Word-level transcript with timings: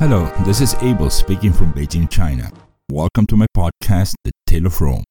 Hello, 0.00 0.32
this 0.46 0.62
is 0.62 0.74
Abel 0.80 1.10
speaking 1.10 1.52
from 1.52 1.74
Beijing, 1.74 2.08
China. 2.08 2.50
Welcome 2.90 3.26
to 3.26 3.36
my 3.36 3.44
podcast, 3.54 4.14
The 4.24 4.32
Tale 4.46 4.64
of 4.64 4.80
Rome, 4.80 5.04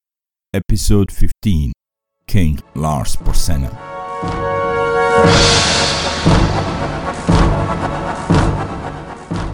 episode 0.51 1.11
15 1.11 1.73
King 2.25 2.59
Lars 2.73 3.15
Porsenna. 3.15 3.71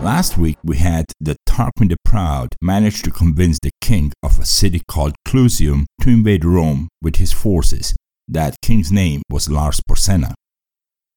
Last 0.02 0.38
week 0.38 0.58
we 0.64 0.78
had 0.78 1.08
the 1.20 1.36
Tarquin 1.46 1.90
the 1.90 1.98
Proud 2.06 2.56
managed 2.62 3.04
to 3.04 3.12
convince 3.12 3.60
the 3.62 3.72
king 3.82 4.14
of 4.24 4.40
a 4.40 4.46
city 4.46 4.84
called 4.88 5.16
Clusium 5.28 5.84
to 6.00 6.12
invade 6.12 6.46
Rome 6.46 6.88
with 7.02 7.18
his 7.18 7.34
forces. 7.34 7.94
That 8.30 8.56
king's 8.62 8.90
name 8.90 9.22
was 9.30 9.50
Lars 9.50 9.82
Porsenna. 9.82 10.34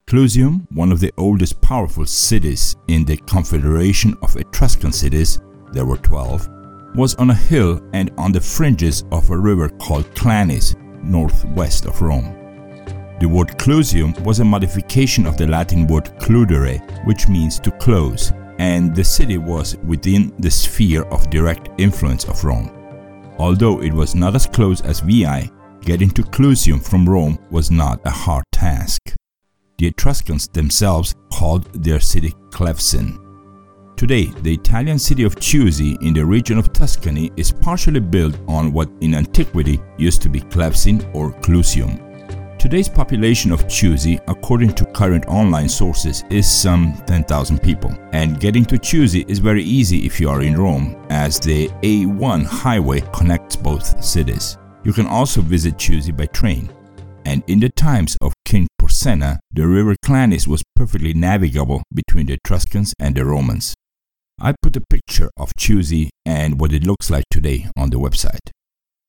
Clusium, 0.08 0.66
one 0.72 0.90
of 0.90 1.00
the 1.00 1.12
oldest 1.18 1.60
powerful 1.60 2.06
cities 2.06 2.74
in 2.88 3.04
the 3.04 3.18
confederation 3.18 4.16
of 4.22 4.34
Etruscan 4.36 4.90
cities, 4.90 5.38
there 5.72 5.84
were 5.84 5.98
12, 5.98 6.48
was 6.94 7.14
on 7.16 7.28
a 7.28 7.34
hill 7.34 7.78
and 7.92 8.10
on 8.16 8.32
the 8.32 8.40
fringes 8.40 9.04
of 9.12 9.28
a 9.28 9.36
river 9.36 9.68
called 9.68 10.10
Clanis, 10.14 10.74
northwest 11.04 11.84
of 11.84 12.00
Rome. 12.00 12.34
The 13.20 13.28
word 13.28 13.58
Clusium 13.58 14.18
was 14.24 14.40
a 14.40 14.44
modification 14.46 15.26
of 15.26 15.36
the 15.36 15.46
Latin 15.46 15.86
word 15.86 16.06
cludere, 16.18 16.80
which 17.06 17.28
means 17.28 17.60
to 17.60 17.70
close, 17.72 18.32
and 18.58 18.96
the 18.96 19.04
city 19.04 19.36
was 19.36 19.76
within 19.84 20.32
the 20.38 20.50
sphere 20.50 21.02
of 21.08 21.28
direct 21.28 21.68
influence 21.78 22.24
of 22.24 22.42
Rome. 22.42 22.70
Although 23.38 23.82
it 23.82 23.92
was 23.92 24.14
not 24.14 24.34
as 24.34 24.46
close 24.46 24.80
as 24.80 25.00
Veii, 25.00 25.50
getting 25.82 26.08
to 26.12 26.22
Clusium 26.22 26.82
from 26.82 27.06
Rome 27.06 27.38
was 27.50 27.70
not 27.70 28.00
a 28.06 28.10
hard 28.10 28.44
task 28.52 29.17
the 29.78 29.86
Etruscans 29.86 30.48
themselves 30.48 31.14
called 31.32 31.64
their 31.72 32.00
city 32.00 32.34
Clevsin. 32.50 33.24
Today, 33.96 34.26
the 34.42 34.54
Italian 34.54 34.98
city 34.98 35.24
of 35.24 35.36
Chiusi 35.36 36.00
in 36.02 36.14
the 36.14 36.24
region 36.24 36.58
of 36.58 36.72
Tuscany 36.72 37.32
is 37.36 37.52
partially 37.52 38.00
built 38.00 38.36
on 38.46 38.72
what 38.72 38.88
in 39.00 39.14
antiquity 39.14 39.80
used 39.96 40.22
to 40.22 40.28
be 40.28 40.40
Clevsin 40.40 41.02
or 41.14 41.32
Clusium. 41.40 42.04
Today's 42.58 42.88
population 42.88 43.52
of 43.52 43.64
Chiusi, 43.66 44.20
according 44.26 44.72
to 44.74 44.84
current 44.86 45.26
online 45.26 45.68
sources, 45.68 46.24
is 46.28 46.50
some 46.50 47.00
10,000 47.06 47.62
people. 47.62 47.92
And 48.12 48.40
getting 48.40 48.64
to 48.66 48.76
Chiusi 48.76 49.28
is 49.28 49.38
very 49.38 49.62
easy 49.62 50.04
if 50.04 50.20
you 50.20 50.28
are 50.28 50.42
in 50.42 50.56
Rome, 50.56 50.96
as 51.08 51.38
the 51.38 51.68
A1 51.82 52.44
highway 52.44 53.00
connects 53.12 53.54
both 53.54 54.02
cities. 54.04 54.58
You 54.82 54.92
can 54.92 55.06
also 55.06 55.40
visit 55.40 55.76
Chiusi 55.76 56.16
by 56.16 56.26
train. 56.26 56.68
And 57.26 57.44
in 57.46 57.60
the 57.60 57.68
times 57.68 58.16
of 58.22 58.32
King 58.88 58.94
Porsenna, 59.18 59.38
the 59.52 59.66
river 59.66 59.96
Clanis 60.04 60.46
was 60.46 60.62
perfectly 60.74 61.12
navigable 61.12 61.82
between 61.92 62.26
the 62.26 62.34
Etruscans 62.34 62.94
and 62.98 63.14
the 63.14 63.24
Romans. 63.24 63.74
I 64.40 64.54
put 64.62 64.76
a 64.76 64.82
picture 64.88 65.30
of 65.36 65.52
Chiusi 65.58 66.08
and 66.24 66.60
what 66.60 66.72
it 66.72 66.86
looks 66.86 67.10
like 67.10 67.24
today 67.30 67.66
on 67.76 67.90
the 67.90 67.98
website. 67.98 68.50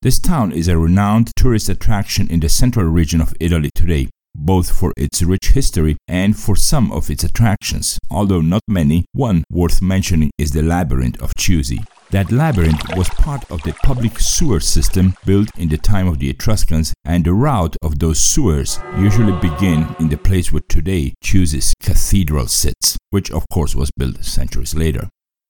This 0.01 0.19
town 0.19 0.51
is 0.51 0.67
a 0.67 0.77
renowned 0.77 1.31
tourist 1.35 1.69
attraction 1.69 2.29
in 2.29 2.39
the 2.41 2.49
central 2.49 2.87
region 2.87 3.21
of 3.21 3.33
Italy 3.39 3.69
today, 3.73 4.09
both 4.35 4.69
for 4.71 4.91
its 4.97 5.21
rich 5.21 5.51
history 5.51 5.97
and 6.07 6.37
for 6.37 6.55
some 6.55 6.91
of 6.91 7.09
its 7.09 7.23
attractions, 7.23 7.99
although 8.09 8.41
not 8.41 8.61
many. 8.67 9.05
One 9.13 9.43
worth 9.49 9.81
mentioning 9.81 10.31
is 10.37 10.51
the 10.51 10.63
Labyrinth 10.63 11.21
of 11.21 11.33
Chiusi. 11.35 11.85
That 12.11 12.31
labyrinth 12.31 12.97
was 12.97 13.07
part 13.09 13.49
of 13.51 13.61
the 13.61 13.73
public 13.83 14.19
sewer 14.19 14.59
system 14.59 15.13
built 15.25 15.49
in 15.59 15.69
the 15.69 15.77
time 15.77 16.07
of 16.07 16.17
the 16.17 16.29
Etruscans, 16.29 16.91
and 17.05 17.23
the 17.23 17.33
route 17.33 17.77
of 17.83 17.99
those 17.99 18.19
sewers 18.19 18.79
usually 18.97 19.39
begin 19.39 19.95
in 19.99 20.09
the 20.09 20.17
place 20.17 20.51
where 20.51 20.63
today 20.67 21.13
Chiusi's 21.23 21.75
cathedral 21.79 22.47
sits, 22.47 22.97
which 23.11 23.29
of 23.29 23.45
course 23.53 23.75
was 23.75 23.91
built 23.95 24.23
centuries 24.23 24.73
later. 24.73 25.07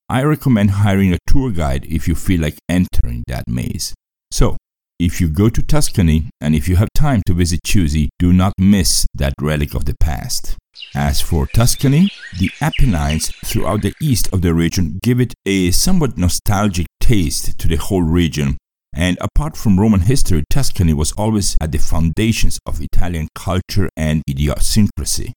I 0.10 0.24
recommend 0.24 0.72
hiring 0.72 1.14
a 1.14 1.20
tour 1.26 1.52
guide 1.52 1.86
if 1.86 2.10
you 2.10 2.16
feel 2.16 2.42
like 2.42 2.58
entering 2.68 3.24
that 3.28 3.48
maze. 3.48 3.94
So, 4.30 4.58
if 5.00 5.22
you 5.22 5.30
go 5.30 5.48
to 5.48 5.64
Tuscany 5.64 6.30
and 6.42 6.54
if 6.54 6.68
you 6.68 6.76
have 6.76 6.90
time 6.94 7.22
to 7.26 7.34
visit 7.34 7.62
Chiusi, 7.66 8.10
do 8.20 8.34
not 8.34 8.54
miss 8.58 9.06
that 9.16 9.34
relic 9.40 9.74
of 9.74 9.86
the 9.86 9.96
past. 9.98 10.58
As 10.94 11.22
for 11.22 11.48
Tuscany, 11.48 12.10
the 12.38 12.52
Apennines 12.60 13.32
throughout 13.46 13.82
the 13.82 13.94
east 14.02 14.28
of 14.34 14.42
the 14.42 14.54
region 14.54 15.00
give 15.02 15.22
it 15.22 15.34
a 15.46 15.72
somewhat 15.72 16.18
nostalgic 16.18 16.88
taste 17.00 17.58
to 17.60 17.68
the 17.70 17.78
whole 17.78 18.04
region. 18.04 18.58
And 18.94 19.18
apart 19.22 19.56
from 19.56 19.80
Roman 19.80 20.02
history, 20.02 20.44
Tuscany 20.50 20.94
was 20.94 21.14
always 21.14 21.56
at 21.62 21.72
the 21.72 21.78
foundations 21.78 22.60
of 22.66 22.82
Italian 22.82 23.30
culture 23.36 23.90
and 23.96 24.22
idiosyncrasy. 24.30 25.32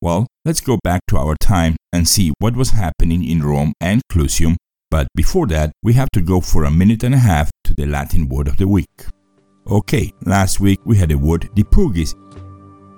Well, 0.00 0.26
let's 0.44 0.60
go 0.60 0.78
back 0.82 1.02
to 1.08 1.18
our 1.18 1.36
time 1.40 1.76
and 1.92 2.08
see 2.08 2.32
what 2.38 2.56
was 2.56 2.70
happening 2.70 3.24
in 3.24 3.42
Rome 3.42 3.74
and 3.80 4.00
Clusium. 4.10 4.56
But 4.90 5.08
before 5.14 5.46
that, 5.48 5.72
we 5.82 5.94
have 5.94 6.10
to 6.12 6.20
go 6.20 6.40
for 6.40 6.64
a 6.64 6.70
minute 6.70 7.02
and 7.02 7.14
a 7.14 7.18
half 7.18 7.50
to 7.72 7.84
the 7.84 7.90
Latin 7.90 8.28
word 8.28 8.48
of 8.48 8.56
the 8.56 8.68
week. 8.68 9.06
Okay, 9.66 10.12
last 10.26 10.60
week 10.60 10.80
we 10.84 10.96
had 10.96 11.08
the 11.08 11.18
word 11.18 11.48
dipugis 11.54 12.14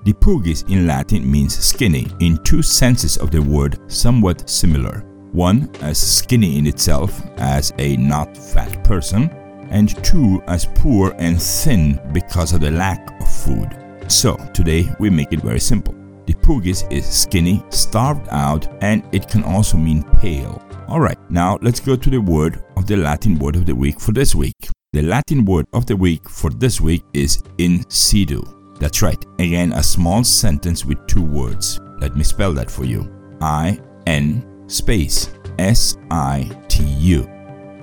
Dipugis 0.05 0.69
in 0.69 0.87
Latin 0.87 1.31
means 1.31 1.57
skinny, 1.57 2.07
in 2.21 2.37
two 2.45 2.61
senses 2.61 3.17
of 3.17 3.31
the 3.31 3.41
word 3.41 3.79
somewhat 3.91 4.49
similar. 4.51 5.01
One 5.33 5.71
as 5.81 5.99
skinny 5.99 6.59
in 6.59 6.67
itself, 6.67 7.23
as 7.39 7.73
a 7.79 7.97
not 7.97 8.37
fat 8.37 8.85
person, 8.85 9.31
and 9.71 9.97
two 10.05 10.43
as 10.47 10.67
poor 10.67 11.15
and 11.19 11.41
thin 11.41 11.99
because 12.13 12.53
of 12.53 12.61
the 12.61 12.71
lack 12.71 13.19
of 13.21 13.33
food. 13.33 13.75
So, 14.09 14.37
today 14.53 14.91
we 14.99 15.09
make 15.09 15.33
it 15.33 15.41
very 15.41 15.61
simple. 15.61 15.95
Dipugis 16.27 16.91
is 16.93 17.07
skinny, 17.07 17.65
starved 17.71 18.29
out, 18.31 18.69
and 18.83 19.03
it 19.13 19.29
can 19.29 19.43
also 19.45 19.79
mean 19.79 20.03
pale. 20.21 20.63
Alright, 20.89 21.19
now 21.31 21.59
let's 21.63 21.81
go 21.81 21.97
to 21.97 22.11
the 22.11 22.21
word 22.21 22.63
the 22.87 22.97
Latin 22.97 23.39
word 23.39 23.57
of 23.57 23.67
the 23.67 23.75
week 23.75 24.01
for 24.01 24.13
this 24.13 24.35
week. 24.35 24.71
The 24.93 25.03
Latin 25.03 25.45
word 25.45 25.67
of 25.73 25.87
the 25.87 25.97
week 25.97 26.29
for 26.29 26.51
this 26.51 26.81
week 26.81 27.03
is 27.13 27.43
in 27.59 27.89
situ. 27.91 28.43
That's 28.79 29.03
right, 29.03 29.25
again, 29.39 29.73
a 29.73 29.83
small 29.83 30.23
sentence 30.25 30.85
with 30.85 31.05
two 31.07 31.25
words. 31.25 31.81
Let 31.99 32.17
me 32.17 32.25
spell 32.25 32.53
that 32.53 32.71
for 32.71 32.85
you 32.85 33.11
I 33.41 33.81
N 34.07 34.65
space 34.67 35.31
S 35.59 35.97
I 36.11 36.51
T 36.69 36.85
U. 36.85 37.27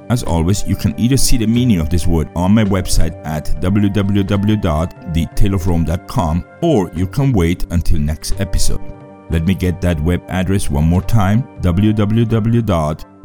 As 0.10 0.24
always, 0.24 0.64
you 0.68 0.76
can 0.76 1.00
either 1.00 1.18
see 1.18 1.38
the 1.38 1.48
meaning 1.48 1.80
of 1.80 1.90
this 1.90 2.06
word 2.06 2.30
on 2.36 2.54
my 2.54 2.66
website 2.66 3.16
at 3.26 3.46
www.thetaleofrome.com 3.62 6.46
or 6.62 6.92
you 6.94 7.08
can 7.08 7.32
wait 7.32 7.66
until 7.72 8.00
next 8.00 8.38
episode. 8.40 8.82
Let 9.30 9.46
me 9.46 9.56
get 9.56 9.80
that 9.82 10.02
web 10.02 10.22
address 10.28 10.70
one 10.70 10.84
more 10.84 11.02
time 11.02 11.48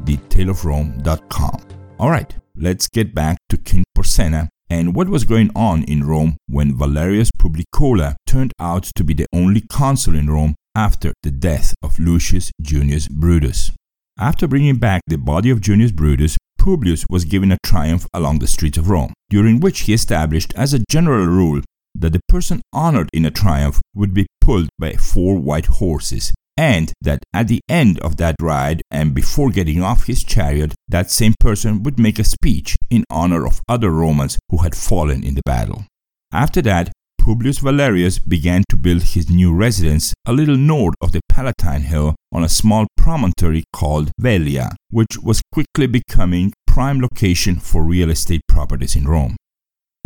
www.thetaleofrome.com. 0.04 1.62
Alright, 1.98 2.36
let's 2.56 2.88
get 2.88 3.14
back 3.14 3.38
to 3.48 3.56
King 3.56 3.84
Porsenna 3.96 4.48
and 4.68 4.94
what 4.94 5.08
was 5.08 5.24
going 5.24 5.50
on 5.54 5.84
in 5.84 6.04
Rome 6.04 6.36
when 6.48 6.76
Valerius 6.76 7.30
Publicola 7.38 8.16
turned 8.26 8.52
out 8.58 8.90
to 8.96 9.04
be 9.04 9.14
the 9.14 9.26
only 9.32 9.60
consul 9.60 10.14
in 10.14 10.28
Rome 10.28 10.54
after 10.74 11.12
the 11.22 11.30
death 11.30 11.74
of 11.82 11.98
Lucius 11.98 12.50
Junius 12.60 13.08
Brutus. 13.08 13.70
After 14.18 14.48
bringing 14.48 14.76
back 14.76 15.02
the 15.06 15.16
body 15.16 15.50
of 15.50 15.60
Junius 15.60 15.92
Brutus, 15.92 16.36
Publius 16.58 17.06
was 17.08 17.24
given 17.24 17.52
a 17.52 17.58
triumph 17.64 18.06
along 18.12 18.40
the 18.40 18.46
streets 18.46 18.76
of 18.76 18.90
Rome, 18.90 19.12
during 19.30 19.60
which 19.60 19.80
he 19.80 19.92
established 19.92 20.52
as 20.56 20.74
a 20.74 20.84
general 20.90 21.26
rule 21.26 21.62
that 21.94 22.12
the 22.12 22.20
person 22.28 22.60
honored 22.72 23.08
in 23.12 23.24
a 23.24 23.30
triumph 23.30 23.80
would 23.94 24.12
be 24.12 24.26
pulled 24.40 24.68
by 24.78 24.92
four 24.94 25.38
white 25.38 25.66
horses, 25.66 26.34
and 26.56 26.92
that 27.00 27.24
at 27.32 27.48
the 27.48 27.60
end 27.68 27.98
of 28.00 28.16
that 28.16 28.36
ride 28.40 28.82
and 28.90 29.14
before 29.14 29.50
getting 29.50 29.82
off 29.82 30.06
his 30.06 30.24
chariot, 30.24 30.74
that 30.88 31.10
same 31.10 31.34
person 31.38 31.82
would 31.82 31.98
make 31.98 32.18
a 32.18 32.24
speech 32.24 32.76
in 32.90 33.04
honor 33.10 33.46
of 33.46 33.60
other 33.68 33.90
Romans 33.90 34.38
who 34.48 34.58
had 34.58 34.74
fallen 34.74 35.22
in 35.22 35.34
the 35.34 35.42
battle. 35.44 35.84
After 36.32 36.62
that, 36.62 36.90
Publius 37.26 37.58
Valerius 37.58 38.20
began 38.20 38.62
to 38.68 38.76
build 38.76 39.02
his 39.02 39.28
new 39.28 39.52
residence 39.52 40.14
a 40.26 40.32
little 40.32 40.56
north 40.56 40.94
of 41.00 41.10
the 41.10 41.20
Palatine 41.28 41.82
Hill 41.82 42.14
on 42.32 42.44
a 42.44 42.48
small 42.48 42.86
promontory 42.96 43.64
called 43.72 44.12
Velia, 44.18 44.70
which 44.90 45.18
was 45.22 45.42
quickly 45.52 45.88
becoming 45.88 46.52
prime 46.68 47.00
location 47.00 47.56
for 47.56 47.82
real 47.82 48.10
estate 48.10 48.42
properties 48.48 48.94
in 48.94 49.08
Rome. 49.08 49.34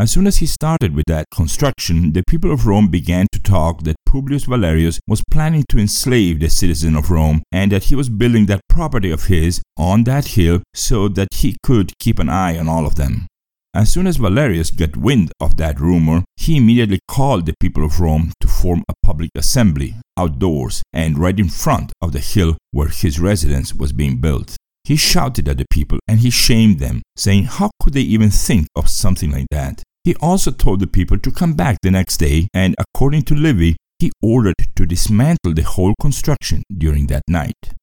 As 0.01 0.11
soon 0.11 0.27
as 0.27 0.39
he 0.39 0.47
started 0.47 0.95
with 0.95 1.05
that 1.09 1.27
construction, 1.31 2.15
the 2.15 2.23
people 2.27 2.51
of 2.51 2.67
Rome 2.67 2.89
began 2.89 3.27
to 3.33 3.43
talk 3.43 3.83
that 3.83 3.97
Publius 4.07 4.45
Valerius 4.45 4.99
was 5.07 5.23
planning 5.31 5.63
to 5.69 5.79
enslave 5.79 6.41
the 6.41 6.49
citizens 6.49 6.97
of 6.97 7.11
Rome 7.11 7.43
and 7.53 7.71
that 7.71 7.85
he 7.85 7.95
was 7.95 8.09
building 8.09 8.47
that 8.47 8.63
property 8.67 9.11
of 9.11 9.25
his 9.25 9.61
on 9.77 10.05
that 10.05 10.29
hill 10.29 10.63
so 10.73 11.07
that 11.09 11.29
he 11.35 11.55
could 11.63 11.93
keep 11.99 12.19
an 12.19 12.31
eye 12.31 12.57
on 12.57 12.67
all 12.67 12.87
of 12.87 12.95
them. 12.95 13.27
As 13.75 13.93
soon 13.93 14.07
as 14.07 14.17
Valerius 14.17 14.71
got 14.71 14.97
wind 14.97 15.33
of 15.39 15.59
that 15.59 15.79
rumor, 15.79 16.25
he 16.39 16.57
immediately 16.57 17.01
called 17.07 17.45
the 17.45 17.55
people 17.61 17.85
of 17.85 18.01
Rome 18.01 18.33
to 18.41 18.49
form 18.49 18.83
a 18.89 18.95
public 19.05 19.29
assembly 19.35 19.97
outdoors 20.17 20.83
and 20.95 21.19
right 21.19 21.39
in 21.39 21.51
front 21.51 21.93
of 22.01 22.13
the 22.13 22.21
hill 22.21 22.57
where 22.71 22.89
his 22.89 23.21
residence 23.21 23.75
was 23.75 23.93
being 23.93 24.19
built. 24.19 24.57
He 24.85 24.97
shouted 24.97 25.47
at 25.47 25.59
the 25.59 25.67
people 25.71 25.99
and 26.09 26.21
he 26.21 26.31
shamed 26.31 26.79
them, 26.79 27.03
saying 27.17 27.45
how 27.45 27.71
could 27.83 27.93
they 27.93 28.01
even 28.01 28.31
think 28.31 28.67
of 28.75 28.89
something 28.89 29.31
like 29.31 29.47
that? 29.51 29.83
He 30.05 30.15
also 30.17 30.51
told 30.51 30.81
the 30.81 30.87
people 30.87 31.19
to 31.19 31.31
come 31.31 31.53
back 31.53 31.77
the 31.83 31.91
next 31.91 32.17
day, 32.17 32.49
and 32.55 32.75
according 32.79 33.23
to 33.25 33.35
Livy, 33.35 33.77
he 33.99 34.11
ordered 34.23 34.55
to 34.77 34.87
dismantle 34.87 35.53
the 35.53 35.63
whole 35.63 35.95
construction 36.01 36.63
during 36.75 37.07
that 37.09 37.23
night. 37.29 37.75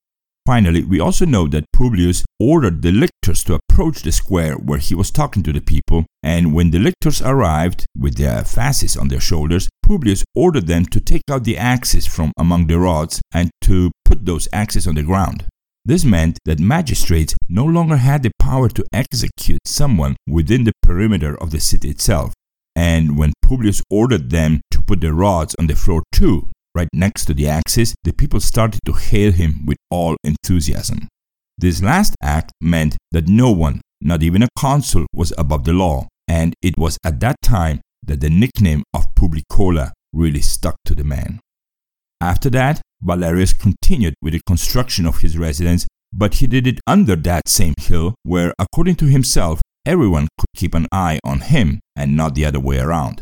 Finally, 0.48 0.84
we 0.84 1.00
also 1.00 1.26
know 1.26 1.46
that 1.46 1.66
Publius 1.74 2.24
ordered 2.40 2.82
the 2.82 2.92
lictors 2.92 3.44
to 3.44 3.60
approach 3.60 4.02
the 4.02 4.12
square 4.12 4.56
where 4.56 4.80
he 4.80 4.96
was 4.96 5.12
talking 5.12 5.44
to 5.44 5.52
the 5.52 5.62
people, 5.62 6.06
and 6.24 6.54
when 6.54 6.72
the 6.72 6.80
lictors 6.80 7.22
arrived 7.22 7.86
with 7.96 8.16
their 8.16 8.44
fasces 8.46 8.96
on 8.96 9.10
their 9.10 9.20
shoulders, 9.20 9.68
Publius 9.84 10.24
ordered 10.34 10.66
them 10.66 10.86
to 10.86 11.00
take 11.00 11.24
out 11.30 11.44
the 11.44 11.58
axes 11.58 12.08
from 12.08 12.32
among 12.38 12.68
the 12.68 12.80
rods 12.80 13.22
and 13.32 13.52
to 13.62 13.92
put 14.06 14.26
those 14.26 14.48
axes 14.52 14.88
on 14.88 14.96
the 14.96 15.04
ground. 15.04 15.46
This 15.88 16.04
meant 16.04 16.38
that 16.44 16.60
magistrates 16.60 17.34
no 17.48 17.64
longer 17.64 17.96
had 17.96 18.22
the 18.22 18.32
power 18.42 18.68
to 18.68 18.84
execute 18.92 19.62
someone 19.66 20.18
within 20.28 20.66
the 20.66 20.74
perimeter 20.82 21.42
of 21.42 21.52
the 21.52 21.62
city 21.62 21.90
itself. 21.90 22.34
And 22.76 23.18
when 23.18 23.32
Publius 23.42 23.82
ordered 23.90 24.30
them 24.30 24.60
to 24.72 24.82
put 24.82 25.00
the 25.00 25.14
rods 25.14 25.56
on 25.58 25.68
the 25.68 25.78
floor 25.78 26.04
too, 26.12 26.50
right 26.76 26.90
next 26.92 27.24
to 27.28 27.34
the 27.34 27.48
axis, 27.48 27.96
the 28.04 28.12
people 28.12 28.42
started 28.42 28.82
to 28.86 28.92
hail 28.92 29.32
him 29.32 29.66
with 29.66 29.78
all 29.90 30.18
enthusiasm. 30.26 31.08
This 31.58 31.82
last 31.82 32.16
act 32.22 32.52
meant 32.60 32.98
that 33.14 33.30
no 33.30 33.52
one, 33.52 33.80
not 34.02 34.22
even 34.22 34.44
a 34.44 34.50
consul, 34.60 35.06
was 35.14 35.32
above 35.38 35.64
the 35.64 35.72
law, 35.72 36.10
and 36.28 36.54
it 36.62 36.78
was 36.78 36.98
at 37.06 37.22
that 37.22 37.38
time 37.42 37.80
that 38.04 38.20
the 38.20 38.30
nickname 38.30 38.84
of 38.94 39.16
Publicola 39.16 39.94
really 40.12 40.42
stuck 40.42 40.76
to 40.84 40.94
the 40.94 41.06
man. 41.06 41.40
After 42.20 42.50
that, 42.52 42.82
Valerius 43.02 43.54
continued 43.54 44.16
with 44.22 44.34
the 44.34 44.42
construction 44.48 45.06
of 45.06 45.20
his 45.20 45.38
residence, 45.38 45.86
but 46.12 46.36
he 46.36 46.48
did 46.48 46.66
it 46.66 46.80
under 46.88 47.16
that 47.16 47.48
same 47.48 47.76
hill 47.78 48.16
where, 48.24 48.54
according 48.58 48.96
to 48.96 49.06
himself, 49.06 49.62
everyone 49.86 50.28
could 50.40 50.50
keep 50.56 50.74
an 50.74 50.88
eye 50.92 51.20
on 51.24 51.42
him 51.42 51.80
and 51.96 52.18
not 52.18 52.34
the 52.34 52.46
other 52.46 52.60
way 52.60 52.80
around. 52.80 53.22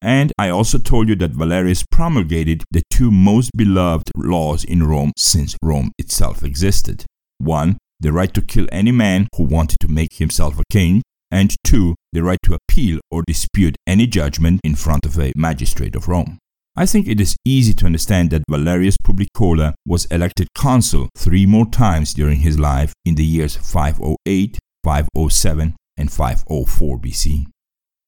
And 0.00 0.32
I 0.36 0.48
also 0.48 0.78
told 0.78 1.08
you 1.08 1.14
that 1.16 1.30
Valerius 1.30 1.84
promulgated 1.88 2.64
the 2.72 2.82
two 2.90 3.12
most 3.12 3.52
beloved 3.56 4.10
laws 4.16 4.64
in 4.64 4.82
Rome 4.82 5.12
since 5.16 5.56
Rome 5.62 5.92
itself 5.96 6.42
existed. 6.42 7.04
One, 7.38 7.78
the 8.00 8.12
right 8.12 8.34
to 8.34 8.42
kill 8.42 8.66
any 8.72 8.90
man 8.90 9.28
who 9.36 9.44
wanted 9.44 9.76
to 9.80 9.88
make 9.88 10.14
himself 10.14 10.58
a 10.58 10.64
king, 10.70 11.02
and 11.30 11.54
two, 11.64 11.94
the 12.12 12.24
right 12.24 12.40
to 12.42 12.54
appeal 12.56 12.98
or 13.12 13.22
dispute 13.24 13.76
any 13.86 14.08
judgment 14.08 14.60
in 14.64 14.74
front 14.74 15.06
of 15.06 15.18
a 15.20 15.32
magistrate 15.36 15.94
of 15.94 16.08
Rome. 16.08 16.38
I 16.74 16.86
think 16.86 17.06
it 17.06 17.20
is 17.20 17.36
easy 17.44 17.74
to 17.74 17.86
understand 17.86 18.30
that 18.30 18.44
Valerius 18.48 18.96
Publicola 18.96 19.74
was 19.86 20.06
elected 20.06 20.48
consul 20.54 21.10
three 21.16 21.44
more 21.44 21.66
times 21.66 22.14
during 22.14 22.40
his 22.40 22.58
life 22.58 22.94
in 23.04 23.14
the 23.14 23.24
years 23.24 23.56
508, 23.56 24.58
507, 24.82 25.74
and 25.98 26.10
504 26.10 26.98
BC. 26.98 27.46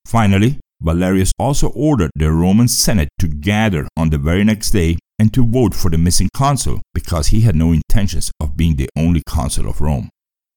Finally, 0.07 0.59
Valerius 0.81 1.31
also 1.39 1.69
ordered 1.69 2.11
the 2.15 2.33
Roman 2.33 2.69
Senate 2.69 3.11
to 3.19 3.29
gather 3.29 3.87
on 3.97 4.11
the 4.11 4.19
very 4.19 4.45
next 4.45 4.71
day 4.71 4.97
and 5.19 5.33
to 5.35 5.47
vote 5.47 5.75
for 5.75 5.91
the 5.91 5.99
missing 5.99 6.29
consul 6.35 6.81
because 6.95 7.29
he 7.29 7.43
had 7.43 7.55
no 7.55 7.73
intentions 7.73 8.31
of 8.41 8.57
being 8.57 8.77
the 8.77 8.89
only 8.97 9.23
consul 9.29 9.69
of 9.69 9.81
Rome. 9.81 10.09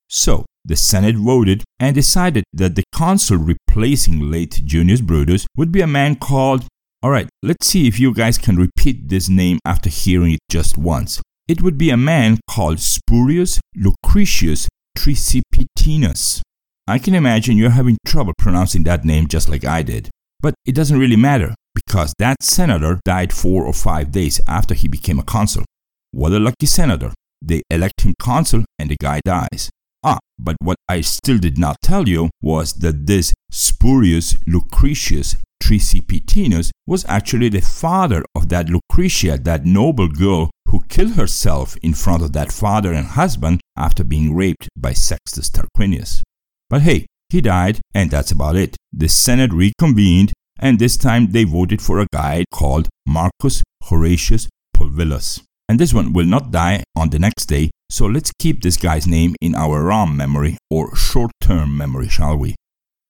So, 0.09 0.45
the 0.63 0.75
Senate 0.75 1.15
voted 1.15 1.63
and 1.79 1.93
decided 1.93 2.43
that 2.53 2.75
the 2.75 2.83
consul 2.93 3.37
replacing 3.37 4.31
late 4.31 4.61
Junius 4.65 5.01
Brutus 5.01 5.45
would 5.55 5.71
be 5.71 5.81
a 5.81 5.87
man 5.87 6.15
called. 6.15 6.65
Alright, 7.05 7.29
let's 7.43 7.67
see 7.67 7.87
if 7.87 7.99
you 7.99 8.11
guys 8.11 8.39
can 8.39 8.55
repeat 8.55 9.07
this 9.07 9.29
name 9.29 9.59
after 9.63 9.87
hearing 9.87 10.33
it 10.33 10.39
just 10.49 10.79
once. 10.79 11.21
It 11.47 11.61
would 11.61 11.77
be 11.77 11.91
a 11.91 11.97
man 11.97 12.39
called 12.49 12.79
Spurius 12.79 13.59
Lucretius 13.75 14.67
Tricipitinus. 14.97 16.41
I 16.87 16.97
can 16.97 17.13
imagine 17.13 17.55
you're 17.55 17.69
having 17.69 17.97
trouble 18.03 18.33
pronouncing 18.39 18.83
that 18.85 19.05
name 19.05 19.27
just 19.27 19.47
like 19.47 19.63
I 19.63 19.83
did. 19.83 20.09
But 20.41 20.55
it 20.65 20.73
doesn't 20.73 20.97
really 20.97 21.15
matter 21.15 21.53
because 21.75 22.13
that 22.17 22.37
senator 22.41 22.99
died 23.05 23.31
four 23.31 23.63
or 23.63 23.73
five 23.73 24.11
days 24.11 24.41
after 24.47 24.73
he 24.73 24.87
became 24.87 25.19
a 25.19 25.23
consul. 25.23 25.65
What 26.11 26.31
a 26.31 26.39
lucky 26.39 26.65
senator. 26.65 27.13
They 27.43 27.61
elect 27.69 28.01
him 28.01 28.15
consul 28.19 28.65
and 28.79 28.89
the 28.89 28.97
guy 28.99 29.21
dies. 29.23 29.69
Ah, 30.03 30.19
but 30.37 30.55
what 30.61 30.77
I 30.87 31.01
still 31.01 31.37
did 31.37 31.57
not 31.57 31.81
tell 31.81 32.07
you 32.07 32.29
was 32.41 32.73
that 32.73 33.07
this 33.07 33.33
Spurius 33.51 34.35
Lucretius 34.45 35.35
Tricipitinus 35.61 36.69
was 36.85 37.05
actually 37.05 37.49
the 37.49 37.61
father 37.61 38.23
of 38.35 38.49
that 38.49 38.69
Lucretia, 38.69 39.37
that 39.39 39.65
noble 39.65 40.07
girl 40.07 40.51
who 40.69 40.83
killed 40.87 41.13
herself 41.13 41.75
in 41.77 41.93
front 41.93 42.21
of 42.23 42.33
that 42.33 42.51
father 42.51 42.93
and 42.93 43.07
husband 43.07 43.61
after 43.75 44.03
being 44.03 44.35
raped 44.35 44.69
by 44.77 44.93
Sextus 44.93 45.49
Tarquinius. 45.49 46.21
But 46.69 46.81
hey, 46.81 47.05
he 47.29 47.41
died, 47.41 47.81
and 47.93 48.11
that's 48.11 48.31
about 48.31 48.55
it. 48.55 48.75
The 48.93 49.09
Senate 49.09 49.51
reconvened, 49.51 50.33
and 50.59 50.79
this 50.79 50.97
time 50.97 51.31
they 51.31 51.43
voted 51.43 51.81
for 51.81 51.99
a 51.99 52.07
guy 52.13 52.45
called 52.51 52.89
Marcus 53.05 53.63
Horatius 53.83 54.47
Pulvillus. 54.75 55.41
And 55.69 55.79
this 55.79 55.93
one 55.93 56.13
will 56.13 56.25
not 56.25 56.51
die 56.51 56.83
on 56.95 57.09
the 57.09 57.19
next 57.19 57.45
day, 57.45 57.71
so 57.89 58.05
let's 58.05 58.31
keep 58.39 58.61
this 58.61 58.77
guy's 58.77 59.07
name 59.07 59.35
in 59.41 59.55
our 59.55 59.83
ROM 59.83 60.15
memory 60.15 60.57
or 60.69 60.95
short 60.95 61.31
term 61.41 61.77
memory, 61.77 62.07
shall 62.07 62.37
we? 62.37 62.55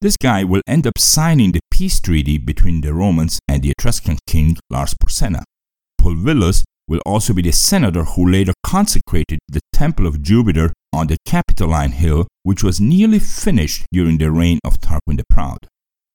This 0.02 0.18
guy 0.18 0.44
will 0.44 0.62
end 0.68 0.86
up 0.86 0.98
signing 0.98 1.52
the 1.52 1.60
peace 1.72 2.00
treaty 2.00 2.38
between 2.38 2.82
the 2.82 2.94
Romans 2.94 3.40
and 3.48 3.64
the 3.64 3.72
Etruscan 3.72 4.18
king 4.28 4.58
Lars 4.70 4.94
Porsenna. 4.94 5.44
Pulvillus 6.00 6.64
will 6.88 7.02
also 7.06 7.34
be 7.34 7.42
the 7.42 7.52
senator 7.52 8.04
who 8.04 8.30
later 8.30 8.54
consecrated 8.64 9.40
the 9.48 9.60
Temple 9.74 10.08
of 10.08 10.22
Jupiter 10.22 10.72
on 10.94 11.08
the 11.08 11.18
Capitoline 11.26 11.92
Hill, 11.92 12.28
which 12.44 12.64
was 12.64 12.80
nearly 12.80 13.20
finished 13.20 13.86
during 13.92 14.18
the 14.18 14.32
reign 14.32 14.60
of 14.64 14.80
Tarquin 14.80 15.18
the 15.18 15.24
Proud. 15.30 15.68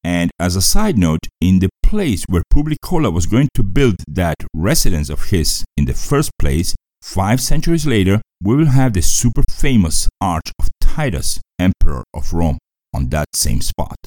And 0.05 0.31
as 0.39 0.57
a 0.57 0.63
side 0.63 0.99
note, 0.99 1.29
in 1.41 1.59
the 1.59 1.69
place 1.93 2.25
where 2.27 2.43
Publicola 2.51 3.13
was 3.13 3.27
going 3.27 3.51
to 3.53 3.63
build 3.63 3.97
that 4.09 4.37
residence 4.55 5.11
of 5.11 5.25
his 5.25 5.63
in 5.77 5.85
the 5.85 5.93
first 5.93 6.31
place, 6.39 6.75
five 7.03 7.39
centuries 7.39 7.85
later, 7.85 8.23
we 8.43 8.57
will 8.57 8.73
have 8.81 8.95
the 8.95 9.03
super 9.03 9.43
famous 9.51 10.09
Arch 10.19 10.51
of 10.59 10.71
Titus, 10.81 11.39
Emperor 11.59 12.03
of 12.15 12.33
Rome, 12.33 12.57
on 12.95 13.11
that 13.11 13.27
same 13.35 13.61
spot. 13.61 13.99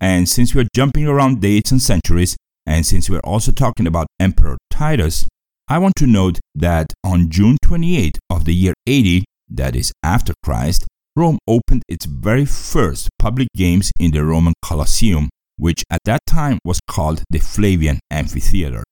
And 0.00 0.28
since 0.28 0.54
we're 0.54 0.68
jumping 0.72 1.08
around 1.08 1.40
dates 1.40 1.72
and 1.72 1.82
centuries, 1.82 2.36
and 2.64 2.86
since 2.86 3.10
we're 3.10 3.28
also 3.32 3.50
talking 3.50 3.88
about 3.88 4.06
Emperor 4.20 4.56
Titus, 4.70 5.26
I 5.66 5.78
want 5.78 5.94
to 5.96 6.06
note 6.06 6.38
that 6.54 6.86
on 7.02 7.30
June 7.30 7.56
28 7.64 8.16
of 8.30 8.44
the 8.44 8.54
year 8.54 8.74
80, 8.86 9.24
that 9.48 9.74
is 9.74 9.90
after 10.04 10.34
Christ, 10.44 10.86
Rome 11.16 11.40
opened 11.48 11.82
its 11.88 12.06
very 12.06 12.44
first 12.44 13.08
public 13.18 13.48
games 13.56 13.90
in 13.98 14.12
the 14.12 14.24
Roman 14.24 14.54
Colosseum, 14.62 15.30
which 15.58 15.84
at 15.90 16.00
that 16.04 16.24
time 16.26 16.58
was 16.64 16.80
called 16.88 17.22
the 17.28 17.38
Flavian 17.38 18.00
Amphitheater. 18.10 18.82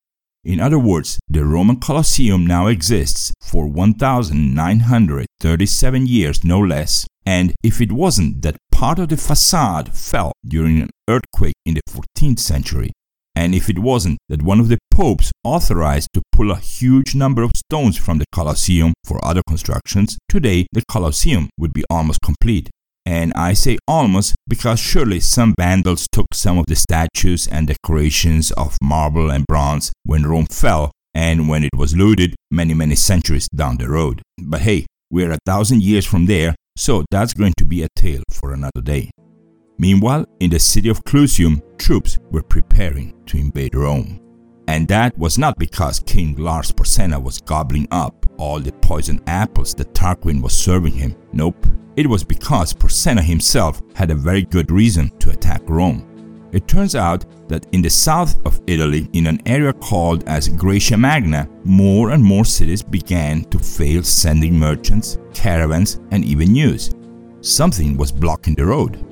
In 0.45 0.61
other 0.61 0.79
words, 0.79 1.19
the 1.29 1.45
Roman 1.45 1.81
Colosseum 1.81 2.47
now 2.47 2.69
exists 2.69 3.33
for 3.43 3.67
1937 3.67 6.07
years 6.07 6.45
no 6.45 6.61
less, 6.61 7.07
and 7.25 7.55
if 7.65 7.81
it 7.81 7.91
wasn't 7.91 8.43
that 8.43 8.59
part 8.71 8.99
of 8.99 9.09
the 9.09 9.17
facade 9.17 9.97
fell 9.97 10.33
during 10.47 10.83
an 10.83 10.91
earthquake 11.09 11.55
in 11.65 11.73
the 11.75 11.81
14th 11.89 12.39
century, 12.39 12.93
and 13.35 13.55
if 13.55 13.69
it 13.69 13.81
wasn't 13.81 14.19
that 14.29 14.43
one 14.43 14.61
of 14.61 14.69
the 14.69 14.79
popes 14.91 15.33
authorized 15.45 16.09
to 16.15 16.23
pull 16.33 16.51
a 16.51 16.57
huge 16.57 17.15
number 17.15 17.43
of 17.43 17.53
stones 17.55 17.97
from 17.97 18.19
the 18.19 18.25
Colosseum 18.33 18.93
for 19.05 19.25
other 19.25 19.43
constructions, 19.49 20.19
today 20.29 20.67
the 20.73 20.83
Colosseum 20.91 21.49
would 21.59 21.73
be 21.73 21.85
almost 21.91 22.21
complete. 22.23 22.71
And 23.07 23.33
I 23.35 23.53
say 23.53 23.79
almost 23.87 24.35
because 24.49 24.81
surely 24.81 25.21
some 25.21 25.55
vandals 25.57 26.09
took 26.11 26.27
some 26.35 26.59
of 26.59 26.67
the 26.67 26.75
statues 26.75 27.47
and 27.47 27.69
decorations 27.69 28.51
of 28.53 28.77
marble 28.83 29.31
and 29.31 29.47
bronze 29.47 29.93
when 30.03 30.25
Rome 30.25 30.47
fell 30.47 30.91
and 31.15 31.49
when 31.49 31.63
it 31.63 31.75
was 31.77 31.97
looted 31.97 32.35
many, 32.51 32.75
many 32.75 32.97
centuries 32.97 33.49
down 33.55 33.77
the 33.77 33.89
road. 33.89 34.23
But 34.39 34.63
hey, 34.63 34.87
we're 35.09 35.31
a 35.31 35.39
thousand 35.47 35.85
years 35.85 36.05
from 36.05 36.27
there, 36.27 36.57
so 36.77 37.05
that's 37.13 37.33
going 37.33 37.55
to 37.59 37.65
be 37.65 37.85
a 37.85 37.89
tale 37.95 38.25
for 38.33 38.53
another 38.53 38.83
day. 38.83 39.11
Meanwhile, 39.79 40.27
in 40.41 40.51
the 40.51 40.59
city 40.59 40.89
of 40.89 41.05
Clusium, 41.05 41.63
troops 41.79 42.19
were 42.33 42.43
preparing 42.43 43.15
to 43.27 43.39
invade 43.39 43.77
Rome. 43.77 44.21
And 44.67 44.89
that 44.89 45.17
was 45.17 45.39
not 45.39 45.59
because 45.59 46.01
King 46.01 46.35
Lars 46.37 46.73
Porsenna 46.73 47.23
was 47.23 47.41
gobbling 47.41 47.87
up 47.93 48.27
all 48.37 48.59
the 48.59 48.73
poison 48.73 49.21
apples 49.29 49.75
that 49.75 49.95
Tarquin 49.95 50.43
was 50.43 50.59
serving 50.59 50.95
him. 50.95 51.15
Nope. 51.33 51.67
It 51.97 52.07
was 52.07 52.23
because 52.23 52.75
Porsenna 52.75 53.23
himself 53.23 53.81
had 53.95 54.11
a 54.11 54.15
very 54.15 54.43
good 54.43 54.71
reason 54.71 55.11
to 55.19 55.31
attack 55.31 55.63
Rome. 55.67 56.49
It 56.53 56.69
turns 56.69 56.95
out 56.95 57.25
that 57.49 57.67
in 57.73 57.81
the 57.81 57.89
south 57.89 58.37
of 58.47 58.61
Italy, 58.67 59.09
in 59.15 59.27
an 59.27 59.41
area 59.47 59.73
called 59.73 60.23
as 60.29 60.51
Graecia 60.51 60.99
Magna, 60.99 61.49
more 61.65 62.11
and 62.11 62.23
more 62.23 62.45
cities 62.45 62.83
began 62.83 63.45
to 63.45 63.59
fail 63.59 64.03
sending 64.03 64.59
merchants, 64.59 65.17
caravans, 65.33 65.99
and 66.11 66.23
even 66.23 66.53
news. 66.53 66.91
Something 67.41 67.97
was 67.97 68.13
blocking 68.13 68.55
the 68.55 68.67
road. 68.67 69.03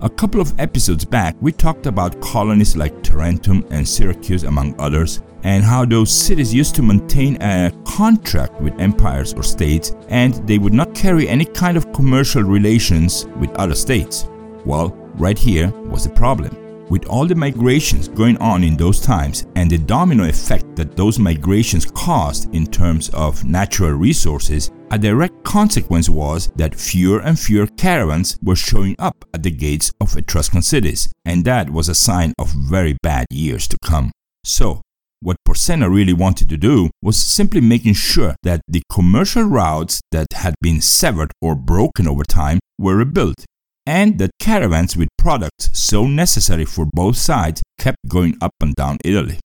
A 0.00 0.10
couple 0.10 0.40
of 0.40 0.58
episodes 0.58 1.04
back, 1.04 1.36
we 1.40 1.52
talked 1.52 1.86
about 1.86 2.20
colonies 2.20 2.76
like 2.76 3.04
Tarentum 3.04 3.64
and 3.70 3.86
Syracuse, 3.86 4.42
among 4.42 4.74
others, 4.80 5.22
and 5.44 5.62
how 5.62 5.84
those 5.84 6.10
cities 6.10 6.52
used 6.52 6.74
to 6.74 6.82
maintain 6.82 7.40
a 7.40 7.70
contract 7.84 8.60
with 8.60 8.80
empires 8.80 9.32
or 9.32 9.44
states 9.44 9.94
and 10.12 10.34
they 10.46 10.58
would 10.58 10.74
not 10.74 10.94
carry 10.94 11.26
any 11.26 11.44
kind 11.44 11.76
of 11.76 11.92
commercial 11.92 12.42
relations 12.42 13.26
with 13.40 13.50
other 13.56 13.74
states. 13.74 14.28
Well, 14.64 14.90
right 15.14 15.38
here 15.38 15.70
was 15.86 16.04
the 16.04 16.10
problem. 16.10 16.58
With 16.90 17.06
all 17.06 17.26
the 17.26 17.34
migrations 17.34 18.08
going 18.08 18.36
on 18.36 18.62
in 18.62 18.76
those 18.76 19.00
times 19.00 19.46
and 19.56 19.70
the 19.70 19.78
domino 19.78 20.28
effect 20.28 20.76
that 20.76 20.94
those 20.94 21.18
migrations 21.18 21.86
caused 21.86 22.54
in 22.54 22.66
terms 22.66 23.08
of 23.14 23.42
natural 23.44 23.92
resources, 23.92 24.70
a 24.90 24.98
direct 24.98 25.42
consequence 25.42 26.10
was 26.10 26.48
that 26.56 26.74
fewer 26.74 27.20
and 27.20 27.38
fewer 27.38 27.66
caravans 27.78 28.38
were 28.42 28.56
showing 28.56 28.94
up 28.98 29.24
at 29.32 29.42
the 29.42 29.50
gates 29.50 29.90
of 30.02 30.14
Etruscan 30.14 30.60
cities, 30.60 31.10
and 31.24 31.46
that 31.46 31.70
was 31.70 31.88
a 31.88 31.94
sign 31.94 32.34
of 32.38 32.52
very 32.52 32.94
bad 33.02 33.24
years 33.30 33.66
to 33.68 33.78
come. 33.82 34.12
So, 34.44 34.82
what 35.22 35.36
Porsenna 35.46 35.88
really 35.88 36.12
wanted 36.12 36.48
to 36.48 36.56
do 36.56 36.90
was 37.00 37.16
simply 37.16 37.60
making 37.60 37.94
sure 37.94 38.34
that 38.42 38.60
the 38.68 38.82
commercial 38.90 39.44
routes 39.44 40.00
that 40.10 40.26
had 40.34 40.54
been 40.60 40.80
severed 40.80 41.32
or 41.40 41.54
broken 41.54 42.08
over 42.08 42.24
time 42.24 42.58
were 42.78 42.96
rebuilt 42.96 43.44
and 43.86 44.18
that 44.18 44.30
caravans 44.38 44.96
with 44.96 45.08
products 45.18 45.70
so 45.72 46.06
necessary 46.06 46.64
for 46.64 46.86
both 46.92 47.16
sides 47.16 47.62
kept 47.78 47.98
going 48.08 48.36
up 48.40 48.52
and 48.60 48.74
down 48.74 48.98
Italy. 49.04 49.38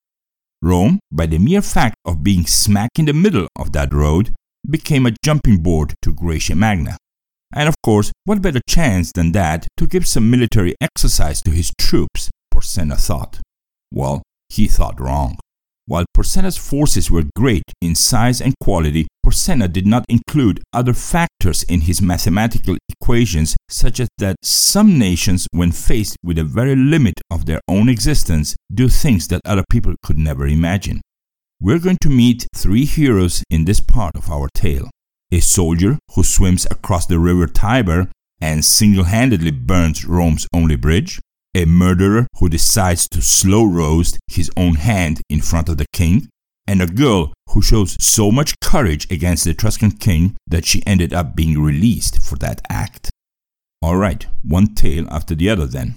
Rome, 0.62 1.00
by 1.12 1.26
the 1.26 1.38
mere 1.38 1.62
fact 1.62 1.96
of 2.06 2.24
being 2.24 2.46
smack 2.46 2.92
in 2.98 3.06
the 3.06 3.14
middle 3.14 3.48
of 3.56 3.72
that 3.74 3.94
road, 3.94 4.34
became 4.70 5.06
a 5.06 5.16
jumping 5.24 5.62
board 5.62 5.94
to 6.02 6.14
Graecia 6.14 6.56
Magna. 6.56 6.98
And 7.54 7.70
of 7.70 7.76
course, 7.84 8.12
what 8.26 8.42
better 8.42 8.60
chance 8.68 9.12
than 9.12 9.32
that 9.32 9.68
to 9.78 9.88
give 9.88 10.06
some 10.06 10.30
military 10.30 10.76
exercise 10.82 11.42
to 11.44 11.52
his 11.52 11.72
troops, 11.80 12.30
Porsenna 12.54 12.98
thought. 12.98 13.40
Well, 13.92 14.24
he 14.50 14.68
thought 14.68 15.00
wrong. 15.00 15.38
While 15.89 16.06
Porsenna's 16.13 16.58
forces 16.58 17.10
were 17.10 17.24
great 17.34 17.63
in 17.82 17.96
size 17.96 18.41
and 18.41 18.53
quality, 18.62 19.08
Porsenna 19.25 19.72
did 19.72 19.88
not 19.88 20.03
include 20.10 20.62
other 20.74 20.94
factors 20.94 21.63
in 21.63 21.82
his 21.82 22.01
mathematical 22.01 22.75
equations, 22.89 23.56
such 23.70 24.01
as 24.01 24.10
that 24.17 24.36
some 24.44 25.00
nations, 25.00 25.48
when 25.51 25.72
faced 25.72 26.17
with 26.22 26.36
the 26.36 26.44
very 26.44 26.75
limit 26.75 27.22
of 27.32 27.46
their 27.46 27.62
own 27.70 27.88
existence, 27.88 28.53
do 28.74 28.89
things 28.89 29.29
that 29.29 29.39
other 29.46 29.63
people 29.70 29.96
could 30.03 30.17
never 30.17 30.46
imagine. 30.46 31.00
We're 31.62 31.79
going 31.79 32.00
to 32.01 32.10
meet 32.10 32.48
three 32.53 32.84
heroes 32.84 33.41
in 33.50 33.63
this 33.63 33.79
part 33.79 34.17
of 34.17 34.29
our 34.29 34.50
tale 34.53 34.89
a 35.32 35.39
soldier 35.39 36.00
who 36.15 36.24
swims 36.24 36.65
across 36.70 37.06
the 37.06 37.20
river 37.20 37.48
Tiber 37.48 38.10
and 38.39 38.63
single 38.63 39.06
handedly 39.06 39.51
burns 39.51 40.06
Rome's 40.06 40.48
only 40.53 40.75
bridge, 40.75 41.20
a 41.58 41.66
murderer 41.66 42.28
who 42.38 42.48
decides 42.48 43.10
to 43.10 43.20
slow 43.20 43.66
roast 43.66 44.20
his 44.28 44.52
own 44.56 44.76
hand 44.76 45.20
in 45.28 45.42
front 45.42 45.68
of 45.68 45.78
the 45.78 45.88
king, 45.92 46.30
and 46.68 46.82
a 46.84 46.86
girl 46.86 47.34
who 47.50 47.64
shows 47.64 47.98
so 48.00 48.30
much 48.32 48.54
courage 48.62 49.10
against 49.10 49.44
the 49.44 49.52
Etruscan 49.52 49.92
king 49.92 50.36
that 50.46 50.66
she 50.66 50.86
ended 50.86 51.14
up 51.14 51.36
being 51.36 51.60
released 51.60 52.22
for 52.22 52.36
that 52.36 52.62
act. 52.70 53.10
Alright, 53.84 54.28
one 54.44 54.76
tale 54.76 55.08
after 55.10 55.34
the 55.34 55.50
other 55.50 55.66
then. 55.66 55.96